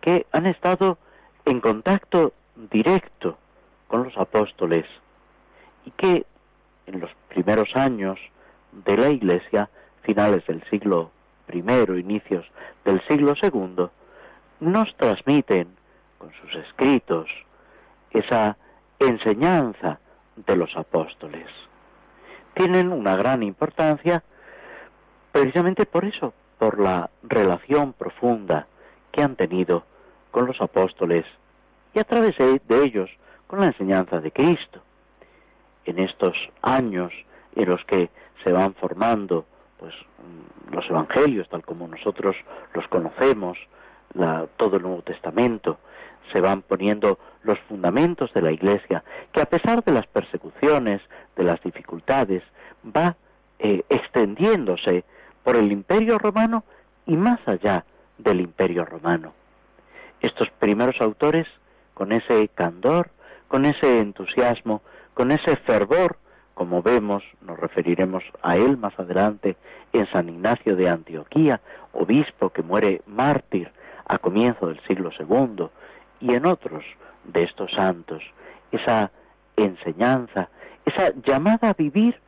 que 0.00 0.26
han 0.32 0.46
estado 0.46 0.98
en 1.44 1.60
contacto 1.60 2.32
directo 2.54 3.38
con 3.88 4.04
los 4.04 4.16
apóstoles 4.16 4.86
y 5.84 5.90
que 5.92 6.24
en 6.86 7.00
los 7.00 7.10
primeros 7.28 7.74
años 7.74 8.18
de 8.72 8.96
la 8.96 9.10
Iglesia, 9.10 9.68
finales 10.02 10.46
del 10.46 10.62
siglo 10.70 11.10
I, 11.52 11.58
inicios 11.98 12.46
del 12.84 13.00
siglo 13.06 13.34
II, 13.40 13.88
nos 14.60 14.94
transmiten 14.96 15.68
con 16.18 16.32
sus 16.32 16.54
escritos 16.54 17.28
esa 18.10 18.56
enseñanza 18.98 19.98
de 20.36 20.56
los 20.56 20.76
apóstoles. 20.76 21.46
Tienen 22.54 22.92
una 22.92 23.16
gran 23.16 23.42
importancia 23.42 24.22
precisamente 25.32 25.86
por 25.86 26.04
eso, 26.04 26.34
por 26.58 26.78
la 26.78 27.08
relación 27.22 27.92
profunda 27.92 28.66
que 29.12 29.22
han 29.22 29.36
tenido 29.36 29.84
con 30.30 30.46
los 30.46 30.60
apóstoles 30.60 31.24
y 31.94 31.98
a 31.98 32.04
través 32.04 32.36
de 32.36 32.84
ellos 32.84 33.10
con 33.46 33.60
la 33.60 33.66
enseñanza 33.66 34.20
de 34.20 34.30
Cristo. 34.30 34.80
En 35.84 35.98
estos 35.98 36.36
años 36.62 37.12
en 37.56 37.68
los 37.68 37.84
que 37.84 38.10
se 38.44 38.52
van 38.52 38.74
formando 38.74 39.46
pues 39.80 39.94
los 40.70 40.88
evangelios 40.90 41.48
tal 41.48 41.64
como 41.64 41.88
nosotros 41.88 42.36
los 42.74 42.86
conocemos, 42.88 43.58
todo 44.56 44.76
el 44.76 44.82
Nuevo 44.82 45.02
Testamento, 45.02 45.78
se 46.30 46.40
van 46.40 46.62
poniendo 46.62 47.18
los 47.42 47.58
fundamentos 47.60 48.32
de 48.34 48.42
la 48.42 48.52
Iglesia, 48.52 49.02
que 49.32 49.40
a 49.40 49.46
pesar 49.46 49.82
de 49.82 49.92
las 49.92 50.06
persecuciones, 50.06 51.00
de 51.34 51.44
las 51.44 51.60
dificultades, 51.62 52.42
va 52.84 53.16
eh, 53.58 53.82
extendiéndose 53.88 55.04
por 55.42 55.56
el 55.56 55.72
imperio 55.72 56.18
romano 56.18 56.64
y 57.06 57.16
más 57.16 57.40
allá 57.48 57.84
del 58.18 58.40
imperio 58.40 58.84
romano. 58.84 59.32
Estos 60.20 60.50
primeros 60.58 61.00
autores, 61.00 61.46
con 61.94 62.12
ese 62.12 62.48
candor, 62.48 63.08
con 63.48 63.64
ese 63.64 64.00
entusiasmo, 64.00 64.82
con 65.14 65.32
ese 65.32 65.56
fervor, 65.56 66.16
como 66.54 66.82
vemos, 66.82 67.22
nos 67.40 67.58
referiremos 67.58 68.22
a 68.42 68.56
él 68.56 68.76
más 68.76 68.98
adelante, 68.98 69.56
en 69.92 70.06
San 70.10 70.28
Ignacio 70.28 70.76
de 70.76 70.88
Antioquía, 70.88 71.60
obispo 71.92 72.50
que 72.50 72.62
muere 72.62 73.02
mártir 73.06 73.70
a 74.06 74.18
comienzo 74.18 74.68
del 74.68 74.80
siglo 74.86 75.10
II, 75.18 75.68
y 76.20 76.34
en 76.34 76.46
otros 76.46 76.84
de 77.24 77.44
estos 77.44 77.70
santos, 77.72 78.22
esa 78.72 79.10
enseñanza, 79.56 80.48
esa 80.84 81.12
llamada 81.24 81.70
a 81.70 81.74
vivir, 81.74 82.18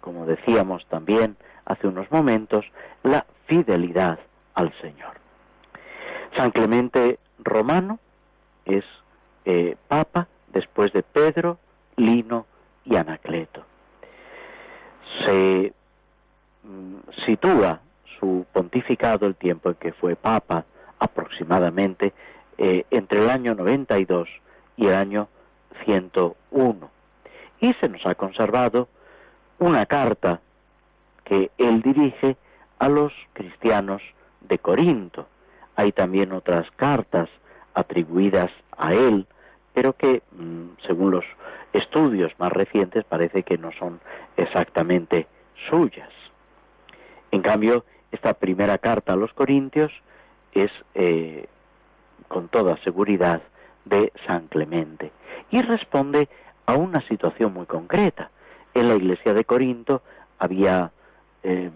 como 0.00 0.26
decíamos 0.26 0.86
también 0.86 1.36
hace 1.64 1.86
unos 1.86 2.10
momentos, 2.10 2.64
la 3.02 3.26
fidelidad 3.46 4.18
al 4.54 4.72
Señor. 4.80 5.14
San 6.36 6.50
Clemente 6.50 7.18
Romano 7.38 7.98
es 8.64 8.84
eh, 9.44 9.76
papa 9.88 10.28
después 10.48 10.92
de 10.92 11.02
Pedro, 11.02 11.58
Lino 11.96 12.46
y 12.84 12.96
Anacleto. 12.96 13.64
Se 15.26 15.72
sitúa 17.24 17.80
su 18.18 18.46
pontificado, 18.52 19.26
el 19.26 19.34
tiempo 19.34 19.70
en 19.70 19.76
que 19.76 19.92
fue 19.92 20.16
papa, 20.16 20.64
aproximadamente 20.98 22.12
eh, 22.56 22.84
entre 22.90 23.20
el 23.20 23.30
año 23.30 23.54
92 23.54 24.28
y 24.76 24.86
el 24.86 24.94
año 24.94 25.28
101. 25.84 26.90
Y 27.60 27.72
se 27.74 27.88
nos 27.88 28.04
ha 28.06 28.14
conservado 28.14 28.88
una 29.58 29.86
carta 29.86 30.40
que 31.24 31.50
él 31.58 31.82
dirige 31.82 32.36
a 32.78 32.88
los 32.88 33.12
cristianos 33.32 34.02
de 34.40 34.58
Corinto. 34.58 35.26
Hay 35.76 35.92
también 35.92 36.32
otras 36.32 36.70
cartas 36.72 37.28
atribuidas 37.74 38.50
a 38.76 38.92
él, 38.94 39.26
pero 39.74 39.92
que, 39.92 40.22
mm, 40.32 40.84
según 40.86 41.12
los 41.12 41.24
estudios 41.72 42.32
más 42.38 42.52
recientes, 42.52 43.04
parece 43.04 43.42
que 43.42 43.58
no 43.58 43.70
son 43.72 44.00
exactamente 44.36 45.26
suyas. 45.68 46.08
En 47.30 47.42
cambio, 47.42 47.84
esta 48.10 48.34
primera 48.34 48.78
carta 48.78 49.12
a 49.12 49.16
los 49.16 49.32
Corintios 49.32 49.92
es 50.52 50.70
eh, 50.94 51.46
con 52.28 52.48
toda 52.48 52.82
seguridad 52.82 53.42
de 53.84 54.12
San 54.26 54.48
Clemente 54.48 55.12
y 55.50 55.62
responde 55.62 56.28
a 56.66 56.74
una 56.74 57.06
situación 57.08 57.52
muy 57.52 57.66
concreta. 57.66 58.30
En 58.74 58.88
la 58.88 58.94
iglesia 58.94 59.32
de 59.34 59.44
Corinto 59.44 60.02
había 60.38 60.90
eh, 61.42 61.70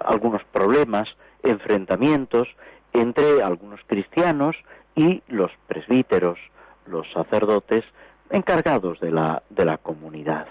algunos 0.00 0.42
problemas, 0.44 1.08
enfrentamientos 1.42 2.48
entre 2.92 3.42
algunos 3.42 3.80
cristianos 3.86 4.56
y 4.94 5.22
los 5.28 5.50
presbíteros, 5.66 6.38
los 6.86 7.10
sacerdotes 7.12 7.84
encargados 8.30 9.00
de 9.00 9.10
la, 9.10 9.42
de 9.50 9.64
la 9.64 9.78
comunidad. 9.78 10.46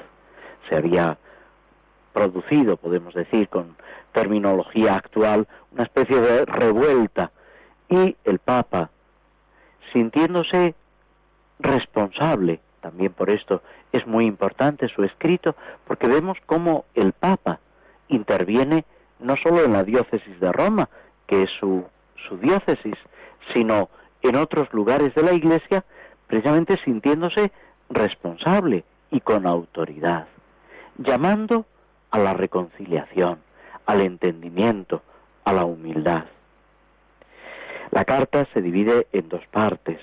Se 0.69 0.75
había 0.75 1.17
producido, 2.13 2.77
podemos 2.77 3.13
decir, 3.13 3.49
con 3.49 3.75
terminología 4.11 4.95
actual, 4.95 5.47
una 5.71 5.83
especie 5.83 6.19
de 6.19 6.45
revuelta. 6.45 7.31
Y 7.89 8.15
el 8.23 8.39
Papa, 8.39 8.89
sintiéndose 9.91 10.75
responsable, 11.59 12.59
también 12.81 13.13
por 13.13 13.29
esto 13.29 13.61
es 13.91 14.05
muy 14.07 14.25
importante 14.25 14.87
su 14.89 15.03
escrito, 15.03 15.55
porque 15.85 16.07
vemos 16.07 16.37
cómo 16.45 16.85
el 16.95 17.13
Papa 17.13 17.59
interviene 18.07 18.85
no 19.19 19.35
solo 19.37 19.63
en 19.63 19.73
la 19.73 19.83
diócesis 19.83 20.39
de 20.39 20.51
Roma, 20.51 20.89
que 21.27 21.43
es 21.43 21.49
su, 21.59 21.85
su 22.27 22.37
diócesis, 22.37 22.95
sino 23.53 23.89
en 24.21 24.35
otros 24.35 24.71
lugares 24.73 25.13
de 25.15 25.23
la 25.23 25.33
Iglesia, 25.33 25.83
precisamente 26.27 26.77
sintiéndose 26.83 27.51
responsable 27.89 28.83
y 29.11 29.19
con 29.19 29.45
autoridad, 29.45 30.27
llamando 30.97 31.65
a 32.13 32.19
la 32.19 32.33
reconciliación, 32.35 33.39
al 33.87 34.01
entendimiento, 34.01 35.01
a 35.45 35.51
la 35.51 35.65
humildad. 35.65 36.25
La 37.89 38.05
carta 38.05 38.47
se 38.53 38.61
divide 38.61 39.07
en 39.11 39.29
dos 39.29 39.43
partes. 39.47 39.99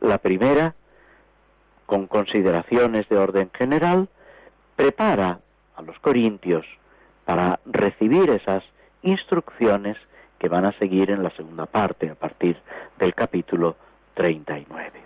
La 0.00 0.18
primera, 0.18 0.76
con 1.86 2.06
consideraciones 2.06 3.08
de 3.08 3.18
orden 3.18 3.50
general, 3.52 4.08
prepara 4.76 5.40
a 5.74 5.82
los 5.82 5.98
corintios 5.98 6.64
para 7.24 7.58
recibir 7.66 8.30
esas 8.30 8.62
instrucciones 9.02 9.96
que 10.38 10.48
van 10.48 10.66
a 10.66 10.78
seguir 10.78 11.10
en 11.10 11.24
la 11.24 11.30
segunda 11.30 11.66
parte, 11.66 12.10
a 12.10 12.14
partir 12.14 12.56
del 12.96 13.12
capítulo 13.16 13.74
39. 14.14 15.02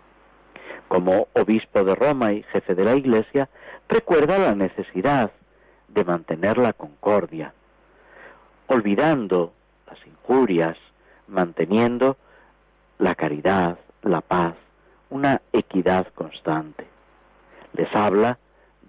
Como 0.89 1.29
obispo 1.33 1.85
de 1.85 1.95
Roma 1.95 2.35
y 2.35 2.43
jefe 2.43 2.75
de 2.75 2.85
la 2.85 2.97
Iglesia, 2.97 3.49
recuerda 3.89 4.37
la 4.37 4.55
necesidad 4.55 5.33
de 5.95 6.05
mantener 6.05 6.59
la 6.59 6.73
concordia, 6.73 7.53
olvidando 8.67 9.53
las 9.87 9.99
injurias, 10.07 10.77
manteniendo 11.29 12.17
la 12.99 13.15
caridad, 13.15 13.79
la 14.03 14.21
paz, 14.21 14.55
una 15.11 15.41
equidad 15.53 16.07
constante. 16.15 16.87
Les 17.75 17.95
habla 17.95 18.39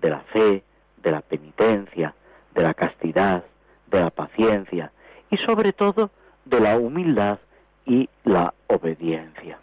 de 0.02 0.10
la 0.10 0.20
fe, 0.22 0.64
de 1.02 1.12
la 1.12 1.22
penitencia, 1.22 2.14
de 2.54 2.62
la 2.62 2.74
castidad, 2.74 3.44
de 3.88 4.00
la 4.00 4.10
paciencia 4.10 4.92
y 5.30 5.38
sobre 5.38 5.74
todo 5.74 6.12
de 6.46 6.60
la 6.60 6.78
humildad 6.78 7.40
y 7.86 8.10
la 8.24 8.54
obediencia. 8.68 9.58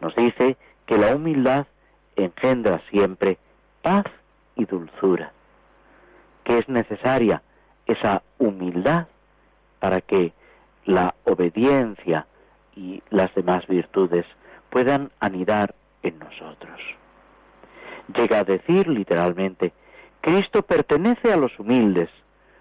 Nos 0.00 0.14
dice 0.14 0.56
que 0.86 0.98
la 0.98 1.14
humildad 1.14 1.66
engendra 2.16 2.80
siempre 2.90 3.38
paz 3.82 4.06
y 4.54 4.64
dulzura, 4.64 5.32
que 6.46 6.58
es 6.58 6.68
necesaria 6.68 7.42
esa 7.86 8.22
humildad 8.38 9.08
para 9.80 10.00
que 10.00 10.32
la 10.84 11.16
obediencia 11.24 12.26
y 12.76 13.02
las 13.10 13.34
demás 13.34 13.66
virtudes 13.66 14.24
puedan 14.70 15.10
anidar 15.18 15.74
en 16.04 16.20
nosotros. 16.20 16.80
Llega 18.14 18.38
a 18.38 18.44
decir 18.44 18.86
literalmente, 18.86 19.72
Cristo 20.20 20.62
pertenece 20.62 21.32
a 21.32 21.36
los 21.36 21.58
humildes, 21.58 22.10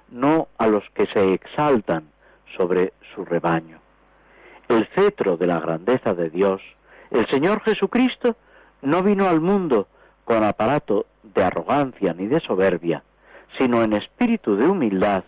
no 0.09 0.47
a 0.57 0.65
los 0.65 0.83
que 0.95 1.05
se 1.05 1.33
exaltan 1.33 2.09
sobre 2.57 2.93
su 3.13 3.23
rebaño. 3.23 3.79
El 4.67 4.87
cetro 4.95 5.37
de 5.37 5.45
la 5.45 5.59
grandeza 5.59 6.15
de 6.15 6.31
Dios, 6.31 6.59
el 7.11 7.27
Señor 7.27 7.61
Jesucristo, 7.61 8.35
no 8.81 9.03
vino 9.03 9.27
al 9.27 9.41
mundo 9.41 9.87
con 10.23 10.43
aparato 10.43 11.05
de 11.21 11.43
arrogancia 11.43 12.13
ni 12.13 12.25
de 12.25 12.39
soberbia, 12.39 13.03
sino 13.57 13.83
en 13.83 13.93
espíritu 13.93 14.55
de 14.55 14.67
humildad, 14.67 15.23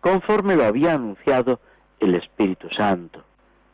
conforme 0.00 0.56
lo 0.56 0.64
había 0.64 0.94
anunciado 0.94 1.60
el 1.98 2.14
Espíritu 2.14 2.68
Santo. 2.70 3.22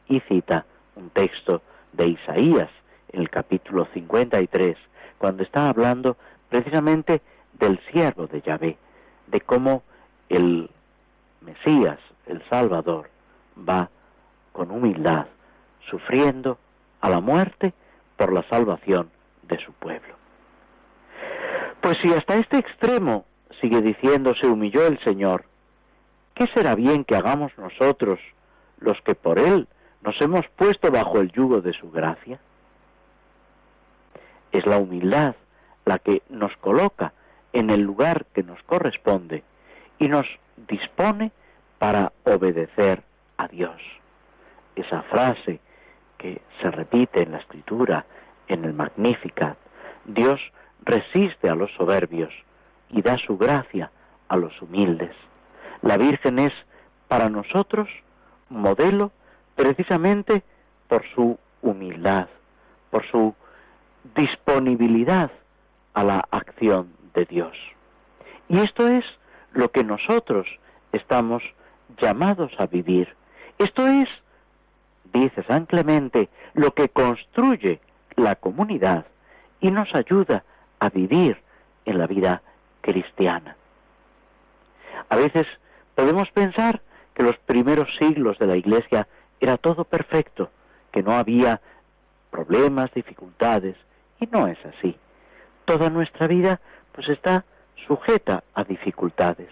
Y 0.09 0.21
cita 0.21 0.65
un 0.95 1.11
texto 1.11 1.63
de 1.93 2.09
Isaías, 2.09 2.71
en 3.13 3.21
el 3.21 3.31
capítulo 3.31 3.87
53, 3.93 4.77
cuando 5.19 5.43
está 5.43 5.69
hablando 5.69 6.17
precisamente 6.49 7.23
del 7.55 7.81
siervo 7.91 8.27
de 8.27 8.43
Yahvé, 8.43 8.77
de 9.27 9.41
cómo 9.41 9.83
el 10.29 10.71
Mesías, 11.41 11.99
el 12.27 12.43
Salvador, 12.49 13.09
va 13.57 13.89
con 14.53 14.71
humildad, 14.71 15.27
sufriendo 15.89 16.59
a 17.01 17.09
la 17.09 17.21
muerte 17.21 17.73
por 18.17 18.33
la 18.33 18.43
salvación 18.49 19.11
de 19.43 19.59
su 19.59 19.73
pueblo. 19.73 20.15
Pues 21.81 21.99
si 22.03 22.13
hasta 22.13 22.37
este 22.37 22.59
extremo, 22.59 23.25
sigue 23.61 23.81
diciendo, 23.81 24.35
se 24.35 24.47
humilló 24.47 24.87
el 24.87 24.99
Señor, 25.01 25.45
¿qué 26.35 26.47
será 26.49 26.75
bien 26.75 27.05
que 27.05 27.17
hagamos 27.17 27.57
nosotros, 27.59 28.21
los 28.79 29.01
que 29.03 29.15
por 29.15 29.39
Él 29.39 29.69
nos 30.03 30.21
hemos 30.21 30.47
puesto 30.57 30.91
bajo 30.91 31.21
el 31.21 31.33
yugo 31.33 31.61
de 31.61 31.73
su 31.73 31.91
gracia? 31.91 32.39
Es 34.53 34.67
la 34.67 34.79
humildad 34.79 35.35
la 35.85 35.99
que 35.99 36.23
nos 36.29 36.55
coloca 36.57 37.13
en 37.53 37.71
el 37.71 37.81
lugar 37.81 38.27
que 38.35 38.43
nos 38.43 38.63
corresponde 38.65 39.43
y 39.99 40.09
nos 40.09 40.27
dispone 40.69 41.31
para 41.79 42.13
obedecer 42.25 43.03
a 43.39 43.49
Dios. 43.49 43.81
Esa 44.75 45.03
frase 45.03 45.61
que 46.19 46.41
se 46.61 46.71
repite 46.71 47.23
en 47.23 47.33
la 47.33 47.39
escritura, 47.39 48.05
en 48.49 48.65
el 48.65 48.75
Magnificat, 48.75 49.57
Dios 50.05 50.41
resiste 50.85 51.49
a 51.49 51.55
los 51.55 51.71
soberbios 51.73 52.33
y 52.91 53.03
da 53.03 53.19
su 53.19 53.37
gracia 53.37 53.91
a 54.29 54.37
los 54.37 54.61
humildes. 54.63 55.15
La 55.83 55.97
Virgen 55.97 56.39
es 56.39 56.53
para 57.09 57.29
nosotros 57.29 57.89
modelo 58.49 59.13
precisamente 59.55 60.43
por 60.89 61.05
su 61.15 61.39
humildad, 61.63 62.29
por 62.91 63.05
su 63.11 63.35
disponibilidad 64.15 65.31
a 65.95 66.05
la 66.05 66.25
acción 66.31 66.93
de 67.15 67.25
Dios. 67.25 67.57
Y 68.49 68.59
esto 68.59 68.87
es 68.89 69.05
lo 69.53 69.71
que 69.71 69.83
nosotros 69.83 70.47
estamos 70.93 71.43
llamados 72.01 72.53
a 72.59 72.67
vivir. 72.67 73.09
Esto 73.59 73.87
es, 73.87 74.09
dice 75.13 75.43
San 75.45 75.67
Clemente, 75.67 76.29
lo 76.55 76.73
que 76.73 76.89
construye 76.89 77.81
la 78.17 78.37
comunidad 78.37 79.07
y 79.61 79.71
nos 79.71 79.95
ayuda 79.95 80.45
a 80.79 80.91
vivir 80.91 81.39
en 81.87 81.99
la 81.99 82.07
vida 82.07 82.43
cristiana. 82.87 83.57
A 85.09 85.17
veces 85.17 85.47
podemos 85.97 86.31
pensar 86.31 86.81
que 87.15 87.25
los 87.25 87.37
primeros 87.39 87.89
siglos 87.99 88.39
de 88.39 88.47
la 88.47 88.57
Iglesia 88.57 89.09
era 89.41 89.59
todo 89.59 89.85
perfecto, 89.85 90.51
que 90.93 91.03
no 91.03 91.13
había 91.13 91.61
problemas, 92.31 92.95
dificultades, 92.95 93.77
y 94.21 94.27
no 94.27 94.47
es 94.47 94.59
así. 94.65 94.97
Toda 95.65 95.91
nuestra 95.91 96.29
vida 96.29 96.61
pues 96.93 97.09
está 97.09 97.45
sujeta 97.89 98.45
a 98.55 98.63
dificultades, 98.63 99.51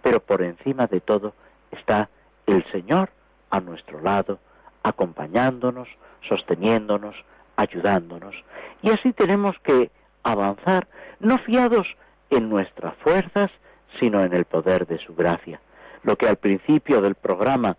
pero 0.00 0.20
por 0.20 0.42
encima 0.42 0.86
de 0.86 1.00
todo 1.00 1.34
está 1.72 2.08
el 2.46 2.64
Señor 2.70 3.10
a 3.50 3.58
nuestro 3.58 4.00
lado, 4.00 4.38
acompañándonos, 4.84 5.88
sosteniéndonos, 6.28 7.16
ayudándonos. 7.56 8.36
Y 8.82 8.90
así 8.90 9.12
tenemos 9.12 9.58
que 9.64 9.90
avanzar, 10.22 10.86
no 11.18 11.38
fiados 11.38 11.88
en 12.30 12.48
nuestras 12.48 12.94
fuerzas, 12.96 13.50
sino 13.98 14.24
en 14.24 14.32
el 14.32 14.44
poder 14.44 14.86
de 14.86 14.98
su 14.98 15.14
gracia. 15.14 15.60
Lo 16.02 16.16
que 16.16 16.28
al 16.28 16.36
principio 16.36 17.00
del 17.00 17.14
programa 17.14 17.76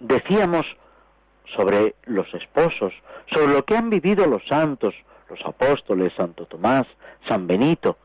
decíamos 0.00 0.66
sobre 1.54 1.94
los 2.04 2.32
esposos, 2.34 2.92
sobre 3.32 3.52
lo 3.52 3.64
que 3.64 3.76
han 3.76 3.90
vivido 3.90 4.26
los 4.26 4.46
santos, 4.46 4.94
los 5.28 5.40
apóstoles, 5.44 6.12
Santo 6.14 6.46
Tomás, 6.46 6.86
San 7.28 7.46
Benito, 7.46 7.96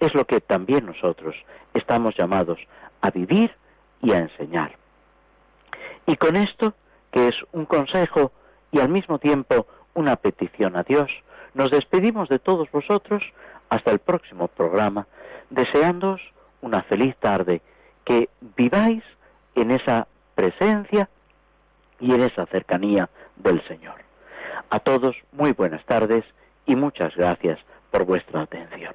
es 0.00 0.14
lo 0.14 0.26
que 0.26 0.40
también 0.40 0.86
nosotros 0.86 1.34
estamos 1.74 2.16
llamados 2.16 2.58
a 3.00 3.10
vivir 3.10 3.52
y 4.02 4.12
a 4.12 4.18
enseñar. 4.18 4.72
Y 6.06 6.16
con 6.16 6.36
esto, 6.36 6.74
que 7.10 7.28
es 7.28 7.34
un 7.52 7.64
consejo 7.64 8.32
y 8.70 8.80
al 8.80 8.88
mismo 8.88 9.18
tiempo 9.18 9.66
una 9.94 10.16
petición 10.16 10.76
a 10.76 10.82
Dios, 10.82 11.10
nos 11.54 11.70
despedimos 11.70 12.28
de 12.28 12.38
todos 12.38 12.70
vosotros 12.70 13.22
hasta 13.68 13.90
el 13.90 13.98
próximo 13.98 14.48
programa, 14.48 15.06
deseándoos 15.50 16.20
una 16.60 16.82
feliz 16.82 17.16
tarde, 17.16 17.60
que 18.04 18.28
viváis 18.56 19.02
en 19.54 19.70
esa 19.70 20.06
presencia 20.34 21.08
y 22.00 22.12
en 22.12 22.22
esa 22.22 22.46
cercanía 22.46 23.08
del 23.36 23.66
Señor. 23.66 23.96
A 24.70 24.80
todos 24.80 25.16
muy 25.32 25.52
buenas 25.52 25.84
tardes 25.84 26.24
y 26.66 26.76
muchas 26.76 27.14
gracias 27.16 27.58
por 27.90 28.04
vuestra 28.04 28.42
atención. 28.42 28.94